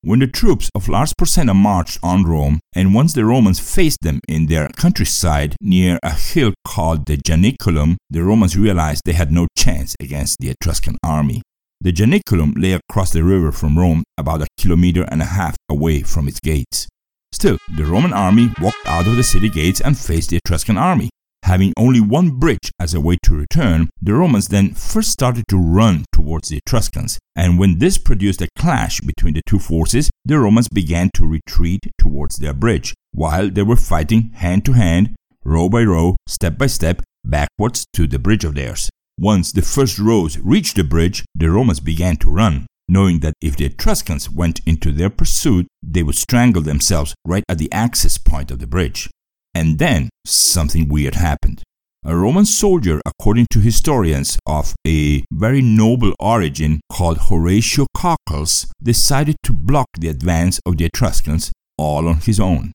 When 0.00 0.20
the 0.20 0.28
troops 0.28 0.70
of 0.74 0.88
Lars 0.88 1.12
Porsenna 1.12 1.54
marched 1.54 1.98
on 2.02 2.22
Rome, 2.22 2.60
and 2.74 2.94
once 2.94 3.12
the 3.12 3.24
Romans 3.26 3.60
faced 3.60 3.98
them 4.00 4.20
in 4.28 4.46
their 4.46 4.70
countryside 4.76 5.56
near 5.60 5.98
a 6.02 6.14
hill 6.14 6.54
called 6.66 7.04
the 7.04 7.18
Janiculum, 7.18 7.96
the 8.08 8.22
Romans 8.22 8.56
realized 8.56 9.02
they 9.04 9.12
had 9.12 9.32
no 9.32 9.46
chance 9.58 9.94
against 10.00 10.38
the 10.38 10.48
Etruscan 10.50 10.96
army. 11.02 11.42
The 11.80 11.92
Janiculum 11.92 12.54
lay 12.56 12.72
across 12.72 13.12
the 13.12 13.22
river 13.22 13.52
from 13.52 13.78
Rome 13.78 14.02
about 14.16 14.42
a 14.42 14.46
kilometer 14.56 15.04
and 15.08 15.20
a 15.20 15.26
half 15.26 15.56
away 15.68 16.02
from 16.02 16.26
its 16.26 16.40
gates. 16.40 16.88
Still, 17.32 17.58
the 17.76 17.84
Roman 17.84 18.14
army 18.14 18.50
walked 18.62 18.86
out 18.86 19.06
of 19.06 19.16
the 19.16 19.22
city 19.22 19.50
gates 19.50 19.80
and 19.80 19.96
faced 19.96 20.30
the 20.30 20.38
Etruscan 20.38 20.78
army. 20.78 21.10
Having 21.42 21.74
only 21.76 22.00
one 22.00 22.30
bridge 22.30 22.72
as 22.80 22.94
a 22.94 23.00
way 23.00 23.18
to 23.22 23.36
return, 23.36 23.90
the 24.00 24.14
Romans 24.14 24.48
then 24.48 24.72
first 24.72 25.10
started 25.10 25.44
to 25.48 25.58
run 25.58 26.04
towards 26.12 26.48
the 26.48 26.56
Etruscans, 26.56 27.18
and 27.36 27.58
when 27.58 27.78
this 27.78 27.98
produced 27.98 28.40
a 28.40 28.48
clash 28.58 29.00
between 29.00 29.34
the 29.34 29.42
two 29.46 29.58
forces, 29.58 30.10
the 30.24 30.38
Romans 30.38 30.68
began 30.68 31.10
to 31.14 31.26
retreat 31.26 31.80
towards 31.98 32.38
their 32.38 32.54
bridge, 32.54 32.94
while 33.12 33.50
they 33.50 33.62
were 33.62 33.76
fighting 33.76 34.30
hand 34.34 34.64
to 34.64 34.72
hand, 34.72 35.14
row 35.44 35.68
by 35.68 35.82
row, 35.82 36.16
step 36.26 36.56
by 36.58 36.66
step, 36.66 37.02
backwards 37.22 37.84
to 37.92 38.06
the 38.06 38.18
bridge 38.18 38.44
of 38.44 38.54
theirs. 38.54 38.88
Once 39.18 39.50
the 39.52 39.62
first 39.62 39.98
rows 39.98 40.38
reached 40.38 40.76
the 40.76 40.84
bridge, 40.84 41.24
the 41.34 41.50
Romans 41.50 41.80
began 41.80 42.16
to 42.16 42.30
run, 42.30 42.66
knowing 42.86 43.20
that 43.20 43.32
if 43.40 43.56
the 43.56 43.64
Etruscans 43.64 44.28
went 44.28 44.60
into 44.66 44.92
their 44.92 45.08
pursuit, 45.08 45.66
they 45.82 46.02
would 46.02 46.14
strangle 46.14 46.60
themselves 46.60 47.14
right 47.24 47.42
at 47.48 47.56
the 47.56 47.72
access 47.72 48.18
point 48.18 48.50
of 48.50 48.58
the 48.58 48.66
bridge. 48.66 49.08
And 49.54 49.78
then 49.78 50.10
something 50.26 50.86
weird 50.86 51.14
happened. 51.14 51.62
A 52.04 52.14
Roman 52.14 52.44
soldier, 52.44 53.00
according 53.06 53.46
to 53.52 53.58
historians 53.58 54.38
of 54.46 54.74
a 54.86 55.24
very 55.32 55.62
noble 55.62 56.12
origin 56.20 56.80
called 56.92 57.18
Horatio 57.30 57.86
Cocles, 57.96 58.66
decided 58.82 59.36
to 59.44 59.54
block 59.54 59.86
the 59.98 60.08
advance 60.08 60.60
of 60.66 60.76
the 60.76 60.84
Etruscans 60.84 61.52
all 61.78 62.06
on 62.06 62.18
his 62.18 62.38
own. 62.38 62.72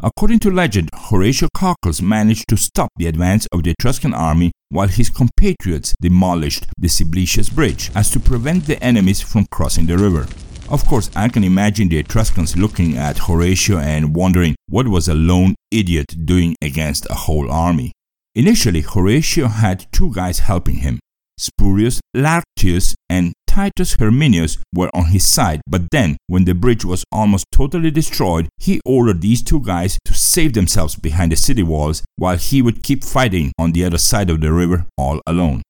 According 0.00 0.38
to 0.40 0.50
legend, 0.52 0.90
Horatio 0.94 1.48
Cocles 1.52 2.00
managed 2.00 2.44
to 2.50 2.56
stop 2.56 2.88
the 2.96 3.08
advance 3.08 3.48
of 3.50 3.64
the 3.64 3.72
Etruscan 3.72 4.14
army 4.14 4.52
while 4.68 4.86
his 4.86 5.10
compatriots 5.10 5.92
demolished 6.00 6.66
the 6.78 6.86
Sublicius 6.86 7.52
bridge 7.52 7.90
as 7.96 8.08
to 8.12 8.20
prevent 8.20 8.66
the 8.66 8.80
enemies 8.80 9.20
from 9.20 9.46
crossing 9.46 9.86
the 9.86 9.98
river. 9.98 10.28
Of 10.70 10.86
course, 10.86 11.10
I 11.16 11.28
can 11.28 11.42
imagine 11.42 11.88
the 11.88 11.98
Etruscans 11.98 12.56
looking 12.56 12.96
at 12.96 13.18
Horatio 13.18 13.78
and 13.78 14.14
wondering 14.14 14.54
what 14.68 14.86
was 14.86 15.08
a 15.08 15.14
lone 15.14 15.56
idiot 15.72 16.14
doing 16.24 16.54
against 16.62 17.10
a 17.10 17.14
whole 17.14 17.50
army. 17.50 17.90
Initially, 18.36 18.82
Horatio 18.82 19.48
had 19.48 19.86
two 19.90 20.14
guys 20.14 20.38
helping 20.38 20.76
him. 20.76 21.00
Spurius 21.40 21.98
Lartius 22.14 22.94
and 23.08 23.32
Titus 23.48 23.96
Herminius 23.98 24.58
were 24.74 24.90
on 24.94 25.06
his 25.06 25.26
side, 25.26 25.62
but 25.66 25.90
then, 25.90 26.16
when 26.28 26.44
the 26.44 26.54
bridge 26.54 26.84
was 26.84 27.02
almost 27.10 27.46
totally 27.50 27.90
destroyed, 27.90 28.48
he 28.58 28.80
ordered 28.84 29.20
these 29.20 29.42
two 29.42 29.60
guys 29.60 29.98
to 30.04 30.14
save 30.14 30.52
themselves 30.52 30.94
behind 30.94 31.32
the 31.32 31.36
city 31.36 31.62
walls 31.62 32.04
while 32.16 32.36
he 32.36 32.62
would 32.62 32.84
keep 32.84 33.02
fighting 33.02 33.50
on 33.58 33.72
the 33.72 33.84
other 33.84 33.98
side 33.98 34.30
of 34.30 34.40
the 34.40 34.52
river 34.52 34.86
all 34.96 35.20
alone. 35.26 35.62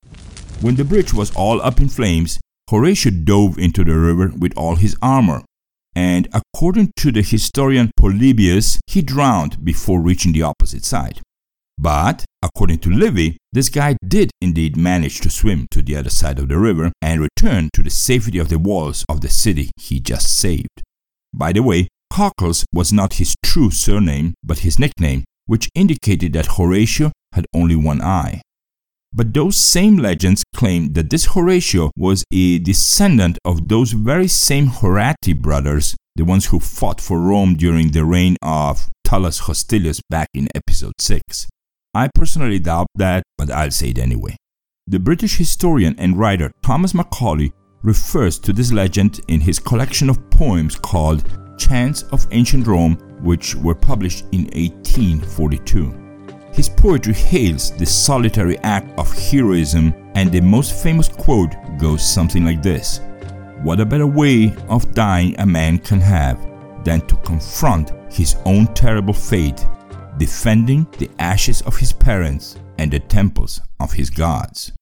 When 0.61 0.75
the 0.75 0.85
bridge 0.85 1.15
was 1.15 1.35
all 1.35 1.63
up 1.63 1.81
in 1.81 1.89
flames, 1.89 2.41
Horatio 2.69 3.13
dove 3.13 3.59
into 3.59 3.85
the 3.85 3.97
river 3.97 4.33
with 4.37 4.53
all 4.59 4.75
his 4.77 4.97
armor, 5.01 5.43
and 5.95 6.29
according 6.35 6.91
to 6.97 7.13
the 7.13 7.23
historian 7.23 7.91
Polybius, 7.97 8.81
he 8.87 9.01
drowned 9.01 9.65
before 9.65 10.01
reaching 10.01 10.33
the 10.33 10.43
opposite 10.43 10.85
side. 10.85 11.21
But, 11.81 12.25
according 12.43 12.79
to 12.81 12.91
Livy, 12.91 13.37
this 13.53 13.69
guy 13.69 13.97
did 14.07 14.33
indeed 14.41 14.77
manage 14.77 15.21
to 15.21 15.31
swim 15.31 15.69
to 15.71 15.81
the 15.81 15.95
other 15.95 16.11
side 16.11 16.41
of 16.41 16.49
the 16.49 16.59
river 16.59 16.91
and 17.01 17.21
return 17.21 17.71
to 17.75 17.85
the 17.85 17.91
safety 17.91 18.39
of 18.39 18.49
the 18.49 18.59
walls 18.59 19.05
of 19.09 19.21
the 19.21 19.29
city 19.29 19.71
he 19.77 20.01
just 20.01 20.37
saved. 20.37 20.83
By 21.33 21.53
the 21.53 21.63
way, 21.63 21.87
Cocles 22.13 22.65
was 22.73 22.93
not 22.93 23.15
his 23.15 23.37
true 23.45 23.71
surname, 23.71 24.35
but 24.43 24.61
his 24.61 24.81
nickname, 24.81 25.23
which 25.47 25.69
indicated 25.77 26.33
that 26.33 26.57
Horatio 26.57 27.13
had 27.33 27.47
only 27.55 27.77
one 27.77 28.03
eye. 28.03 28.43
But 29.13 29.33
those 29.33 29.57
same 29.57 29.99
legends 29.99 30.43
claim 30.57 30.95
that 30.95 31.11
this 31.11 31.27
Horatio 31.27 31.93
was 31.97 32.25
a 32.33 32.59
descendant 32.59 33.39
of 33.45 33.69
those 33.69 33.93
very 33.93 34.29
same 34.29 34.67
Horati 34.67 35.41
brothers, 35.41 35.97
the 36.17 36.25
ones 36.25 36.47
who 36.47 36.59
fought 36.59 37.01
for 37.01 37.21
Rome 37.21 37.55
during 37.55 37.93
the 37.93 38.05
reign 38.05 38.37
of 38.43 38.91
Tullus 39.05 39.41
Hostilius 39.41 40.01
back 40.11 40.29
in 40.35 40.49
episode 40.57 40.95
6. 40.99 41.47
I 41.99 42.09
personally 42.15 42.61
doubt 42.61 42.87
that, 42.95 43.25
but 43.37 43.51
I'll 43.51 43.73
say 43.73 43.89
it 43.89 43.99
anyway. 43.99 44.37
The 44.87 45.01
British 45.01 45.37
historian 45.37 45.97
and 45.99 46.17
writer 46.17 46.53
Thomas 46.63 46.95
Macaulay 46.95 47.53
refers 47.83 48.39
to 48.39 48.53
this 48.53 48.71
legend 48.71 49.21
in 49.27 49.41
his 49.41 49.59
collection 49.59 50.09
of 50.09 50.31
poems 50.31 50.77
called 50.77 51.29
Chants 51.59 52.05
of 52.13 52.25
Ancient 52.31 52.69
Rome, 52.69 52.95
which 53.21 53.57
were 53.57 53.75
published 53.75 54.27
in 54.31 54.45
1842. 54.55 55.93
His 56.53 56.69
poetry 56.69 57.15
hails 57.15 57.77
this 57.77 57.93
solitary 57.93 58.59
act 58.59 58.97
of 58.97 59.13
heroism, 59.13 59.93
and 60.15 60.31
the 60.31 60.41
most 60.41 60.81
famous 60.81 61.09
quote 61.09 61.57
goes 61.81 62.09
something 62.09 62.45
like 62.45 62.63
this 62.63 63.01
What 63.65 63.81
a 63.81 63.85
better 63.85 64.07
way 64.07 64.55
of 64.69 64.95
dying 64.95 65.35
a 65.41 65.47
man 65.47 65.79
can 65.79 66.01
have 66.01 66.39
than 66.85 67.01
to 67.09 67.17
confront 67.17 67.91
his 68.09 68.37
own 68.45 68.73
terrible 68.73 69.15
fate 69.15 69.67
defending 70.19 70.87
the 70.99 71.11
ashes 71.19 71.63
of 71.63 71.77
his 71.77 71.93
parents 71.93 72.57
and 72.79 72.91
the 72.91 73.01
temples 73.01 73.61
of 73.81 73.93
his 73.93 74.11
gods. 74.11 74.73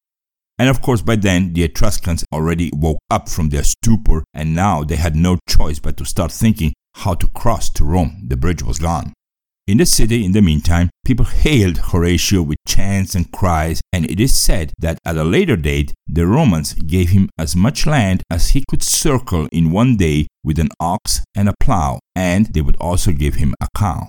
And 0.59 0.69
of 0.71 0.81
course, 0.81 1.03
by 1.03 1.17
then, 1.17 1.53
the 1.53 1.65
Etruscans 1.65 2.25
already 2.33 2.71
woke 2.73 2.99
up 3.11 3.29
from 3.29 3.51
their 3.51 3.63
stupor, 3.63 4.25
and 4.33 4.55
now 4.55 4.85
they 4.85 4.97
had 4.97 5.15
no 5.15 5.39
choice 5.49 5.79
but 5.79 5.97
to 5.99 6.05
start 6.05 6.33
thinking 6.33 6.73
how 6.95 7.15
to 7.15 7.29
cross 7.29 7.69
to 7.71 7.85
Rome. 7.85 8.25
The 8.27 8.37
bridge 8.37 8.63
was 8.63 8.79
gone. 8.79 9.13
In 9.67 9.79
the 9.79 9.85
city, 9.85 10.25
in 10.25 10.31
the 10.31 10.41
meantime, 10.41 10.91
people 11.05 11.25
hailed 11.25 11.79
Horatio 11.79 12.41
with 12.41 12.57
chants 12.67 13.17
and 13.17 13.31
cries, 13.33 13.81
and 13.93 14.09
it 14.09 14.21
is 14.21 14.39
said 14.39 14.73
that 14.79 14.99
at 15.05 15.17
a 15.17 15.25
later 15.25 15.57
date, 15.57 15.93
the 16.07 16.27
Romans 16.27 16.73
gave 16.75 17.11
him 17.11 17.29
as 17.37 17.57
much 17.57 17.85
land 17.85 18.23
as 18.31 18.51
he 18.51 18.65
could 18.71 18.83
circle 18.83 19.49
in 19.51 19.73
one 19.73 19.97
day 19.97 20.29
with 20.45 20.61
an 20.61 20.69
ox 20.79 21.25
and 21.35 21.49
a 21.49 21.55
plow, 21.59 21.99
and 22.15 22.55
they 22.55 22.63
would 22.63 22.77
also 22.77 23.11
give 23.11 23.35
him 23.35 23.55
a 23.61 23.67
cow. 23.77 24.07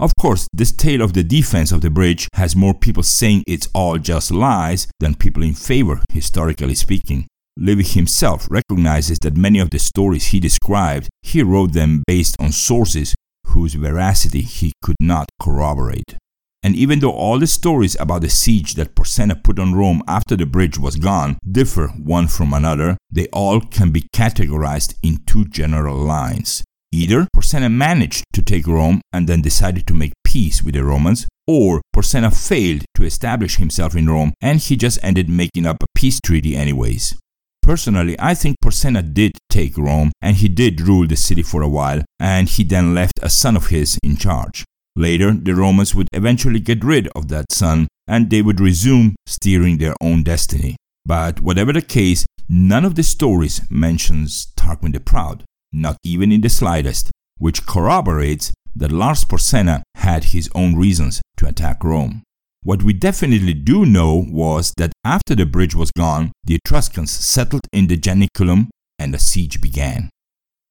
Of 0.00 0.12
course, 0.14 0.46
this 0.52 0.70
tale 0.70 1.02
of 1.02 1.12
the 1.12 1.24
defense 1.24 1.72
of 1.72 1.80
the 1.80 1.90
bridge 1.90 2.28
has 2.34 2.54
more 2.54 2.74
people 2.74 3.02
saying 3.02 3.42
it's 3.48 3.68
all 3.74 3.98
just 3.98 4.30
lies 4.30 4.86
than 5.00 5.16
people 5.16 5.42
in 5.42 5.54
favor, 5.54 6.00
historically 6.12 6.76
speaking. 6.76 7.26
Livy 7.56 7.82
himself 7.82 8.46
recognizes 8.48 9.18
that 9.20 9.36
many 9.36 9.58
of 9.58 9.70
the 9.70 9.80
stories 9.80 10.26
he 10.26 10.38
described, 10.38 11.08
he 11.22 11.42
wrote 11.42 11.72
them 11.72 12.04
based 12.06 12.36
on 12.38 12.52
sources 12.52 13.16
whose 13.46 13.74
veracity 13.74 14.42
he 14.42 14.72
could 14.80 14.96
not 15.00 15.28
corroborate. 15.42 16.16
And 16.62 16.76
even 16.76 17.00
though 17.00 17.12
all 17.12 17.40
the 17.40 17.48
stories 17.48 17.96
about 17.98 18.22
the 18.22 18.30
siege 18.30 18.74
that 18.74 18.94
Porsenna 18.94 19.42
put 19.42 19.58
on 19.58 19.74
Rome 19.74 20.02
after 20.06 20.36
the 20.36 20.46
bridge 20.46 20.78
was 20.78 20.94
gone 20.94 21.38
differ 21.50 21.88
one 21.88 22.28
from 22.28 22.52
another, 22.52 22.96
they 23.10 23.26
all 23.32 23.60
can 23.60 23.90
be 23.90 24.06
categorized 24.14 24.94
in 25.02 25.24
two 25.26 25.44
general 25.46 25.96
lines. 25.96 26.62
Either 26.90 27.26
Porsenna 27.36 27.70
managed 27.70 28.24
to 28.32 28.40
take 28.40 28.66
Rome 28.66 29.00
and 29.12 29.28
then 29.28 29.42
decided 29.42 29.86
to 29.86 29.94
make 29.94 30.12
peace 30.24 30.62
with 30.62 30.74
the 30.74 30.84
Romans, 30.84 31.26
or 31.46 31.82
Porsenna 31.94 32.30
failed 32.30 32.84
to 32.94 33.04
establish 33.04 33.56
himself 33.56 33.94
in 33.94 34.08
Rome 34.08 34.32
and 34.40 34.58
he 34.58 34.76
just 34.76 34.98
ended 35.02 35.28
making 35.28 35.66
up 35.66 35.82
a 35.82 35.86
peace 35.94 36.18
treaty 36.20 36.56
anyways. 36.56 37.14
Personally, 37.62 38.16
I 38.18 38.32
think 38.32 38.56
Porsenna 38.64 39.02
did 39.02 39.32
take 39.50 39.76
Rome 39.76 40.12
and 40.22 40.36
he 40.36 40.48
did 40.48 40.80
rule 40.80 41.06
the 41.06 41.16
city 41.16 41.42
for 41.42 41.60
a 41.60 41.68
while, 41.68 42.02
and 42.18 42.48
he 42.48 42.64
then 42.64 42.94
left 42.94 43.20
a 43.20 43.28
son 43.28 43.56
of 43.56 43.66
his 43.66 43.98
in 44.02 44.16
charge. 44.16 44.64
Later, 44.96 45.32
the 45.32 45.54
Romans 45.54 45.94
would 45.94 46.08
eventually 46.14 46.60
get 46.60 46.82
rid 46.82 47.08
of 47.08 47.28
that 47.28 47.52
son 47.52 47.86
and 48.06 48.30
they 48.30 48.40
would 48.40 48.60
resume 48.60 49.14
steering 49.26 49.76
their 49.76 49.94
own 50.00 50.22
destiny. 50.22 50.76
But 51.04 51.40
whatever 51.40 51.74
the 51.74 51.82
case, 51.82 52.24
none 52.48 52.86
of 52.86 52.94
the 52.94 53.02
stories 53.02 53.60
mentions 53.70 54.52
Tarquin 54.56 54.94
the 54.94 55.00
Proud, 55.00 55.44
not 55.72 55.96
even 56.02 56.32
in 56.32 56.40
the 56.40 56.48
slightest, 56.48 57.10
which 57.38 57.66
corroborates 57.66 58.52
that 58.74 58.92
Lars 58.92 59.24
Porsenna 59.24 59.82
had 59.96 60.24
his 60.24 60.48
own 60.54 60.76
reasons 60.76 61.20
to 61.36 61.46
attack 61.46 61.82
Rome. 61.82 62.22
What 62.62 62.82
we 62.82 62.92
definitely 62.92 63.54
do 63.54 63.86
know 63.86 64.24
was 64.28 64.72
that 64.76 64.92
after 65.04 65.34
the 65.34 65.46
bridge 65.46 65.74
was 65.74 65.90
gone, 65.92 66.32
the 66.44 66.56
Etruscans 66.56 67.10
settled 67.10 67.66
in 67.72 67.86
the 67.86 67.96
Janiculum 67.96 68.68
and 68.98 69.14
the 69.14 69.18
siege 69.18 69.60
began. 69.60 70.10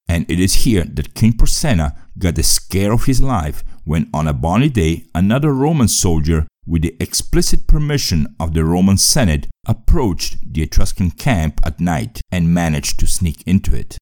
And 0.08 0.30
it 0.30 0.40
is 0.40 0.66
here 0.66 0.84
that 0.84 1.14
King 1.16 1.34
Porsenna 1.34 1.98
got 2.18 2.36
the 2.36 2.44
scare 2.44 2.94
of 2.94 3.06
his 3.06 3.22
life 3.22 3.64
when 3.84 4.10
on 4.14 4.28
a 4.28 4.34
bonny 4.34 4.70
day 4.70 5.06
another 5.14 5.54
Roman 5.54 5.88
soldier 5.88 6.48
with 6.66 6.82
the 6.82 6.96
explicit 7.00 7.68
permission 7.68 8.36
of 8.40 8.54
the 8.54 8.64
Roman 8.64 8.98
Senate 8.98 9.48
approached 9.66 10.38
the 10.54 10.62
Etruscan 10.62 11.12
camp 11.12 11.62
at 11.66 11.80
night 11.80 12.22
and 12.32 12.54
managed 12.54 13.00
to 13.00 13.08
sneak 13.08 13.42
into 13.46 13.76
it. 13.76 13.98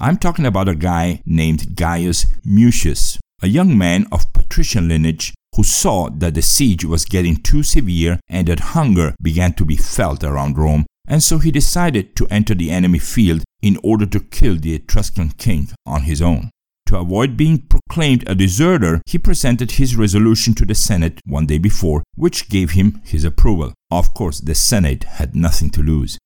I'm 0.00 0.16
talking 0.18 0.46
about 0.46 0.68
a 0.68 0.74
guy 0.74 1.22
named 1.24 1.76
Gaius 1.76 2.26
Mucius, 2.44 3.18
a 3.42 3.48
young 3.48 3.78
man 3.78 4.06
of 4.10 4.32
patrician 4.32 4.88
lineage 4.88 5.32
who 5.56 5.62
saw 5.62 6.10
that 6.10 6.34
the 6.34 6.42
siege 6.42 6.84
was 6.84 7.04
getting 7.04 7.36
too 7.36 7.62
severe 7.62 8.18
and 8.28 8.48
that 8.48 8.74
hunger 8.74 9.14
began 9.22 9.52
to 9.54 9.64
be 9.64 9.76
felt 9.76 10.24
around 10.24 10.58
Rome 10.58 10.84
and 11.06 11.22
so 11.22 11.38
he 11.38 11.50
decided 11.50 12.16
to 12.16 12.26
enter 12.28 12.54
the 12.54 12.70
enemy 12.70 12.98
field 12.98 13.44
in 13.62 13.78
order 13.82 14.06
to 14.06 14.20
kill 14.20 14.56
the 14.56 14.74
Etruscan 14.74 15.30
king 15.30 15.68
on 15.86 16.02
his 16.02 16.22
own. 16.22 16.50
To 16.86 16.98
avoid 16.98 17.36
being 17.36 17.58
proclaimed 17.58 18.24
a 18.28 18.34
deserter, 18.34 19.00
he 19.06 19.18
presented 19.18 19.72
his 19.72 19.96
resolution 19.96 20.54
to 20.54 20.66
the 20.66 20.74
Senate 20.74 21.20
one 21.26 21.46
day 21.46 21.58
before, 21.58 22.02
which 22.14 22.48
gave 22.48 22.72
him 22.72 23.00
his 23.04 23.24
approval. 23.24 23.72
Of 23.90 24.14
course, 24.14 24.40
the 24.40 24.54
Senate 24.54 25.04
had 25.04 25.34
nothing 25.34 25.70
to 25.70 25.82
lose. 25.82 26.18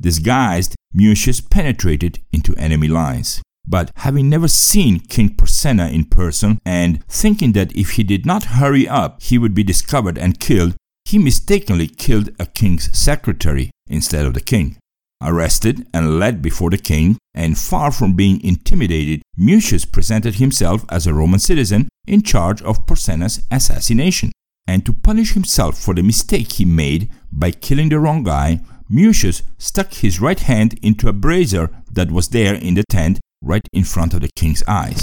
Disguised, 0.00 0.74
Mucius 0.94 1.40
penetrated 1.40 2.20
into 2.32 2.54
enemy 2.56 2.88
lines. 2.88 3.42
But 3.66 3.90
having 3.96 4.30
never 4.30 4.48
seen 4.48 5.00
King 5.00 5.34
Porsenna 5.36 5.92
in 5.92 6.06
person 6.06 6.58
and 6.64 7.04
thinking 7.06 7.52
that 7.52 7.76
if 7.76 7.92
he 7.92 8.02
did 8.02 8.24
not 8.24 8.56
hurry 8.56 8.88
up 8.88 9.22
he 9.22 9.36
would 9.36 9.54
be 9.54 9.62
discovered 9.62 10.16
and 10.16 10.40
killed, 10.40 10.74
he 11.04 11.18
mistakenly 11.18 11.86
killed 11.86 12.30
a 12.38 12.46
king's 12.46 12.96
secretary 12.96 13.70
instead 13.86 14.24
of 14.24 14.34
the 14.34 14.40
king. 14.40 14.76
Arrested 15.22 15.86
and 15.92 16.18
led 16.18 16.40
before 16.40 16.70
the 16.70 16.78
king, 16.78 17.18
and 17.34 17.58
far 17.58 17.90
from 17.90 18.14
being 18.14 18.42
intimidated, 18.44 19.20
Mucius 19.36 19.84
presented 19.84 20.36
himself 20.36 20.84
as 20.88 21.06
a 21.06 21.14
Roman 21.14 21.40
citizen 21.40 21.88
in 22.06 22.22
charge 22.22 22.62
of 22.62 22.86
Porsenna's 22.86 23.42
assassination. 23.50 24.32
And 24.66 24.84
to 24.86 24.92
punish 24.92 25.32
himself 25.32 25.78
for 25.78 25.94
the 25.94 26.02
mistake 26.02 26.52
he 26.52 26.64
made 26.64 27.10
by 27.32 27.50
killing 27.50 27.88
the 27.88 27.98
wrong 27.98 28.22
guy, 28.22 28.60
Mucius 28.90 29.42
stuck 29.58 29.92
his 29.92 30.20
right 30.20 30.40
hand 30.40 30.78
into 30.82 31.08
a 31.08 31.12
brazier 31.12 31.70
that 31.92 32.10
was 32.10 32.28
there 32.28 32.54
in 32.54 32.74
the 32.74 32.84
tent 32.90 33.20
right 33.42 33.66
in 33.72 33.84
front 33.84 34.14
of 34.14 34.20
the 34.20 34.30
king's 34.34 34.62
eyes. 34.66 35.02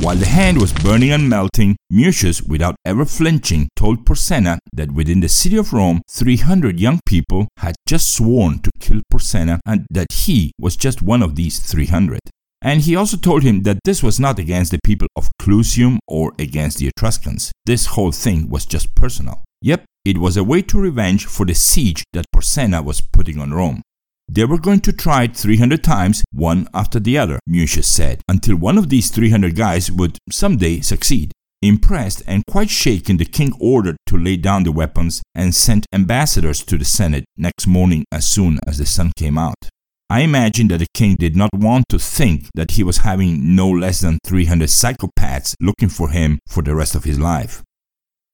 While 0.00 0.16
the 0.16 0.26
hand 0.26 0.60
was 0.60 0.72
burning 0.72 1.12
and 1.12 1.28
melting, 1.28 1.76
Mucius, 1.88 2.42
without 2.42 2.74
ever 2.84 3.04
flinching, 3.04 3.68
told 3.76 4.04
Porsenna 4.04 4.58
that 4.72 4.90
within 4.90 5.20
the 5.20 5.28
city 5.28 5.56
of 5.56 5.72
Rome, 5.72 6.02
300 6.10 6.80
young 6.80 6.98
people 7.06 7.46
had 7.58 7.76
just 7.86 8.12
sworn 8.12 8.58
to 8.60 8.70
kill 8.80 9.00
Porsenna 9.12 9.60
and 9.64 9.86
that 9.90 10.10
he 10.10 10.50
was 10.58 10.74
just 10.74 11.02
one 11.02 11.22
of 11.22 11.36
these 11.36 11.60
300. 11.60 12.18
And 12.60 12.80
he 12.80 12.96
also 12.96 13.16
told 13.16 13.42
him 13.42 13.62
that 13.62 13.78
this 13.84 14.02
was 14.02 14.18
not 14.18 14.38
against 14.38 14.70
the 14.72 14.80
people 14.84 15.08
of 15.16 15.30
Clusium 15.40 15.98
or 16.08 16.32
against 16.38 16.78
the 16.78 16.88
Etruscans. 16.88 17.52
This 17.66 17.86
whole 17.86 18.12
thing 18.12 18.48
was 18.48 18.66
just 18.66 18.94
personal. 18.94 19.44
Yep, 19.60 19.84
it 20.04 20.18
was 20.18 20.36
a 20.36 20.44
way 20.44 20.62
to 20.62 20.80
revenge 20.80 21.26
for 21.26 21.46
the 21.46 21.54
siege 21.54 22.04
that 22.12 22.30
Porsenna 22.34 22.84
was 22.84 23.00
putting 23.00 23.38
on 23.38 23.52
Rome. 23.52 23.82
They 24.28 24.44
were 24.44 24.58
going 24.58 24.80
to 24.80 24.92
try 24.92 25.24
it 25.24 25.36
300 25.36 25.84
times, 25.84 26.24
one 26.32 26.68
after 26.72 26.98
the 26.98 27.18
other, 27.18 27.38
Mucius 27.46 27.86
said, 27.86 28.22
until 28.28 28.56
one 28.56 28.78
of 28.78 28.88
these 28.88 29.10
300 29.10 29.54
guys 29.54 29.90
would 29.90 30.18
someday 30.30 30.80
succeed. 30.80 31.32
Impressed 31.60 32.22
and 32.26 32.42
quite 32.46 32.70
shaken, 32.70 33.18
the 33.18 33.24
king 33.24 33.52
ordered 33.60 33.96
to 34.06 34.16
lay 34.16 34.36
down 34.36 34.64
the 34.64 34.72
weapons 34.72 35.22
and 35.34 35.54
sent 35.54 35.86
ambassadors 35.92 36.64
to 36.64 36.76
the 36.76 36.84
Senate 36.84 37.24
next 37.36 37.66
morning 37.66 38.04
as 38.10 38.26
soon 38.26 38.58
as 38.66 38.78
the 38.78 38.86
sun 38.86 39.12
came 39.16 39.38
out. 39.38 39.68
I 40.10 40.20
imagine 40.20 40.68
that 40.68 40.78
the 40.78 40.88
king 40.92 41.16
did 41.18 41.36
not 41.36 41.50
want 41.54 41.84
to 41.90 41.98
think 41.98 42.48
that 42.54 42.72
he 42.72 42.82
was 42.82 42.98
having 42.98 43.54
no 43.54 43.70
less 43.70 44.00
than 44.00 44.18
300 44.26 44.68
psychopaths 44.68 45.54
looking 45.60 45.88
for 45.88 46.10
him 46.10 46.38
for 46.48 46.62
the 46.62 46.74
rest 46.74 46.94
of 46.94 47.04
his 47.04 47.18
life. 47.18 47.62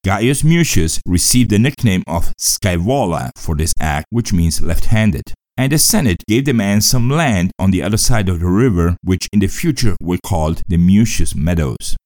Gaius 0.09 0.43
Mucius 0.43 1.03
received 1.05 1.51
the 1.51 1.59
nickname 1.59 2.03
of 2.07 2.33
Scaevola 2.41 3.31
for 3.37 3.55
this 3.55 3.75
act, 3.79 4.07
which 4.09 4.33
means 4.33 4.63
left 4.63 4.87
handed 4.87 5.35
and 5.59 5.71
the 5.71 5.77
Senate 5.77 6.23
gave 6.27 6.47
the 6.47 6.55
man 6.55 6.81
some 6.81 7.11
land 7.11 7.51
on 7.59 7.73
the 7.73 7.83
other 7.83 7.99
side 7.99 8.29
of 8.31 8.41
the 8.41 8.47
river, 8.47 8.97
which 9.03 9.29
in 9.33 9.41
the 9.41 9.49
future 9.49 9.97
were 10.01 10.17
called 10.25 10.63
the 10.69 10.79
Mucius 10.79 11.35
Meadows. 11.35 11.97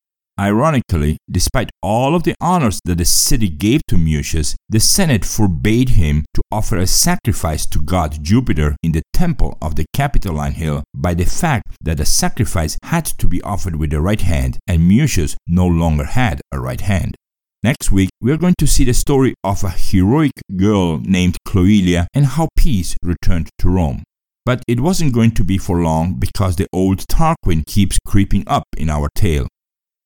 Ironically, 0.41 1.19
despite 1.31 1.71
all 1.81 2.17
of 2.17 2.25
the 2.25 2.35
honors 2.41 2.81
that 2.87 2.99
the 2.99 3.05
city 3.05 3.49
gave 3.51 3.83
to 3.87 3.97
Mucius, 3.97 4.57
the 4.69 4.81
Senate 4.81 5.25
forbade 5.25 5.91
him 5.91 6.25
to 6.35 6.43
offer 6.51 6.79
a 6.79 6.87
sacrifice 6.87 7.67
to 7.67 7.79
god 7.83 8.25
Jupiter 8.25 8.75
in 8.83 8.93
the 8.93 9.03
temple 9.12 9.59
of 9.61 9.77
the 9.77 9.85
Capitoline 9.95 10.55
Hill 10.55 10.83
by 10.93 11.15
the 11.15 11.27
fact 11.27 11.69
that 11.83 11.99
the 11.99 12.07
sacrifice 12.07 12.79
had 12.83 13.05
to 13.05 13.29
be 13.29 13.43
offered 13.43 13.77
with 13.77 13.91
the 13.91 14.01
right 14.01 14.23
hand, 14.23 14.59
and 14.67 14.88
Mucius 14.88 15.37
no 15.47 15.67
longer 15.69 16.05
had 16.05 16.41
a 16.51 16.59
right 16.59 16.81
hand. 16.81 17.15
Next 17.64 17.92
week, 17.92 18.11
we 18.20 18.33
are 18.33 18.37
going 18.37 18.57
to 18.59 18.66
see 18.66 18.83
the 18.83 18.92
story 18.92 19.35
of 19.44 19.62
a 19.62 19.70
heroic 19.70 20.33
girl 20.57 20.98
named 20.98 21.37
Cloelia 21.46 22.09
and 22.12 22.27
how 22.27 22.48
peace 22.57 22.96
returned 23.05 23.51
to 23.59 23.68
Rome. 23.68 24.03
But 24.44 24.64
it 24.66 24.81
wasn't 24.81 25.14
going 25.14 25.31
to 25.33 25.44
be 25.44 25.59
for 25.59 25.81
long 25.81 26.14
because 26.14 26.57
the 26.57 26.66
old 26.72 27.07
Tarquin 27.07 27.64
keeps 27.64 28.01
creeping 28.05 28.42
up 28.48 28.64
in 28.77 28.90
our 28.90 29.09
tale. 29.14 29.46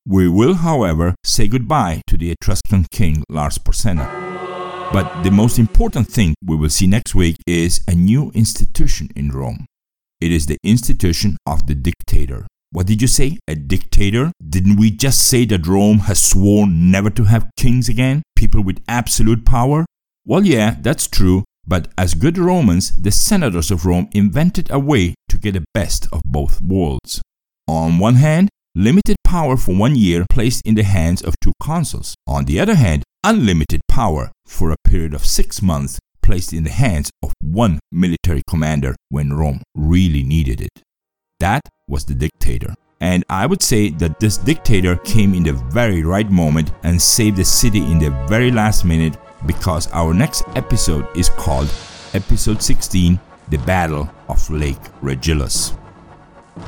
We 0.07 0.29
will, 0.29 0.53
however, 0.57 1.15
say 1.25 1.49
goodbye 1.49 2.03
to 2.09 2.19
the 2.19 2.31
Etruscan 2.31 2.89
king 2.91 3.25
Lars 3.31 3.57
Porsenna. 3.57 4.05
But 4.93 5.23
the 5.23 5.31
most 5.31 5.59
important 5.59 6.09
thing 6.09 6.35
we 6.45 6.57
will 6.57 6.69
see 6.69 6.87
next 6.87 7.15
week 7.15 7.39
is 7.47 7.81
a 7.89 7.95
new 7.95 8.31
institution 8.35 9.09
in 9.17 9.31
Rome. 9.31 9.65
It 10.21 10.31
is 10.31 10.45
the 10.45 10.59
institution 10.63 11.39
of 11.47 11.67
the 11.67 11.75
dictator. 11.75 12.47
What 12.73 12.87
did 12.87 13.01
you 13.01 13.09
say? 13.09 13.39
A 13.49 13.55
dictator? 13.55 14.33
Didn't 14.47 14.77
we 14.77 14.91
just 14.91 15.29
say 15.29 15.45
that 15.47 15.67
Rome 15.67 16.01
has 16.01 16.23
sworn 16.23 16.91
never 16.91 17.11
to 17.11 17.25
have 17.25 17.51
kings 17.57 17.89
again? 17.89 18.23
People 18.35 18.63
with 18.63 18.83
absolute 18.89 19.47
power? 19.47 19.87
Well, 20.25 20.45
yeah, 20.45 20.77
that's 20.81 21.07
true, 21.07 21.45
but 21.67 21.89
as 21.97 22.15
good 22.15 22.39
Romans, 22.39 23.01
the 23.01 23.11
senators 23.11 23.71
of 23.71 23.87
Rome 23.87 24.09
invented 24.13 24.71
a 24.71 24.79
way 24.79 25.15
to 25.29 25.39
get 25.39 25.55
the 25.55 25.65
best 25.75 26.09
of 26.13 26.23
both 26.25 26.61
worlds. 26.61 27.23
On 27.69 27.99
one 27.99 28.17
hand, 28.17 28.49
limited 28.75 29.17
power 29.25 29.57
for 29.57 29.75
one 29.75 29.97
year 29.97 30.27
placed 30.31 30.63
in 30.65 30.75
the 30.75 30.85
hands 30.85 31.23
of 31.23 31.35
two 31.41 31.53
consuls. 31.63 32.15
On 32.27 32.45
the 32.45 32.61
other 32.61 32.75
hand, 32.75 33.05
unlimited 33.25 33.81
power 33.89 34.31
for 34.47 34.71
a 34.71 34.77
period 34.85 35.15
of 35.15 35.25
six 35.25 35.63
months 35.63 35.99
placed 36.23 36.53
in 36.53 36.65
the 36.65 36.71
hands 36.71 37.11
of 37.23 37.33
one 37.41 37.79
military 37.93 38.43
commander 38.49 38.97
when 39.09 39.33
Rome 39.33 39.63
really 39.75 40.23
needed 40.23 40.61
it. 40.61 40.83
That 41.39 41.69
was 41.87 42.05
the 42.05 42.15
dictator. 42.15 42.75
And 43.01 43.25
I 43.29 43.45
would 43.45 43.63
say 43.63 43.91
that 43.91 44.19
this 44.19 44.39
dictator 44.39 44.97
came 44.97 45.35
in 45.35 45.43
the 45.43 45.53
very 45.53 46.03
right 46.03 46.31
moment 46.31 46.73
and 46.83 47.01
saved 47.01 47.37
the 47.37 47.45
city 47.45 47.81
in 47.81 47.99
the 47.99 48.11
very 48.27 48.51
last 48.51 48.87
minute 48.87 49.19
because 49.45 49.91
our 49.93 50.15
next 50.15 50.45
episode 50.55 51.07
is 51.15 51.29
called 51.29 51.71
Episode 52.15 52.63
16 52.63 53.21
The 53.51 53.59
Battle 53.59 54.11
of 54.31 54.49
Lake 54.51 54.83
Regillus. 55.03 55.77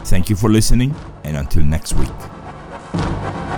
Thank 0.04 0.28
you 0.28 0.36
for 0.36 0.50
listening, 0.50 0.94
and 1.24 1.38
until 1.38 1.62
next 1.62 1.94
week. 1.94 3.57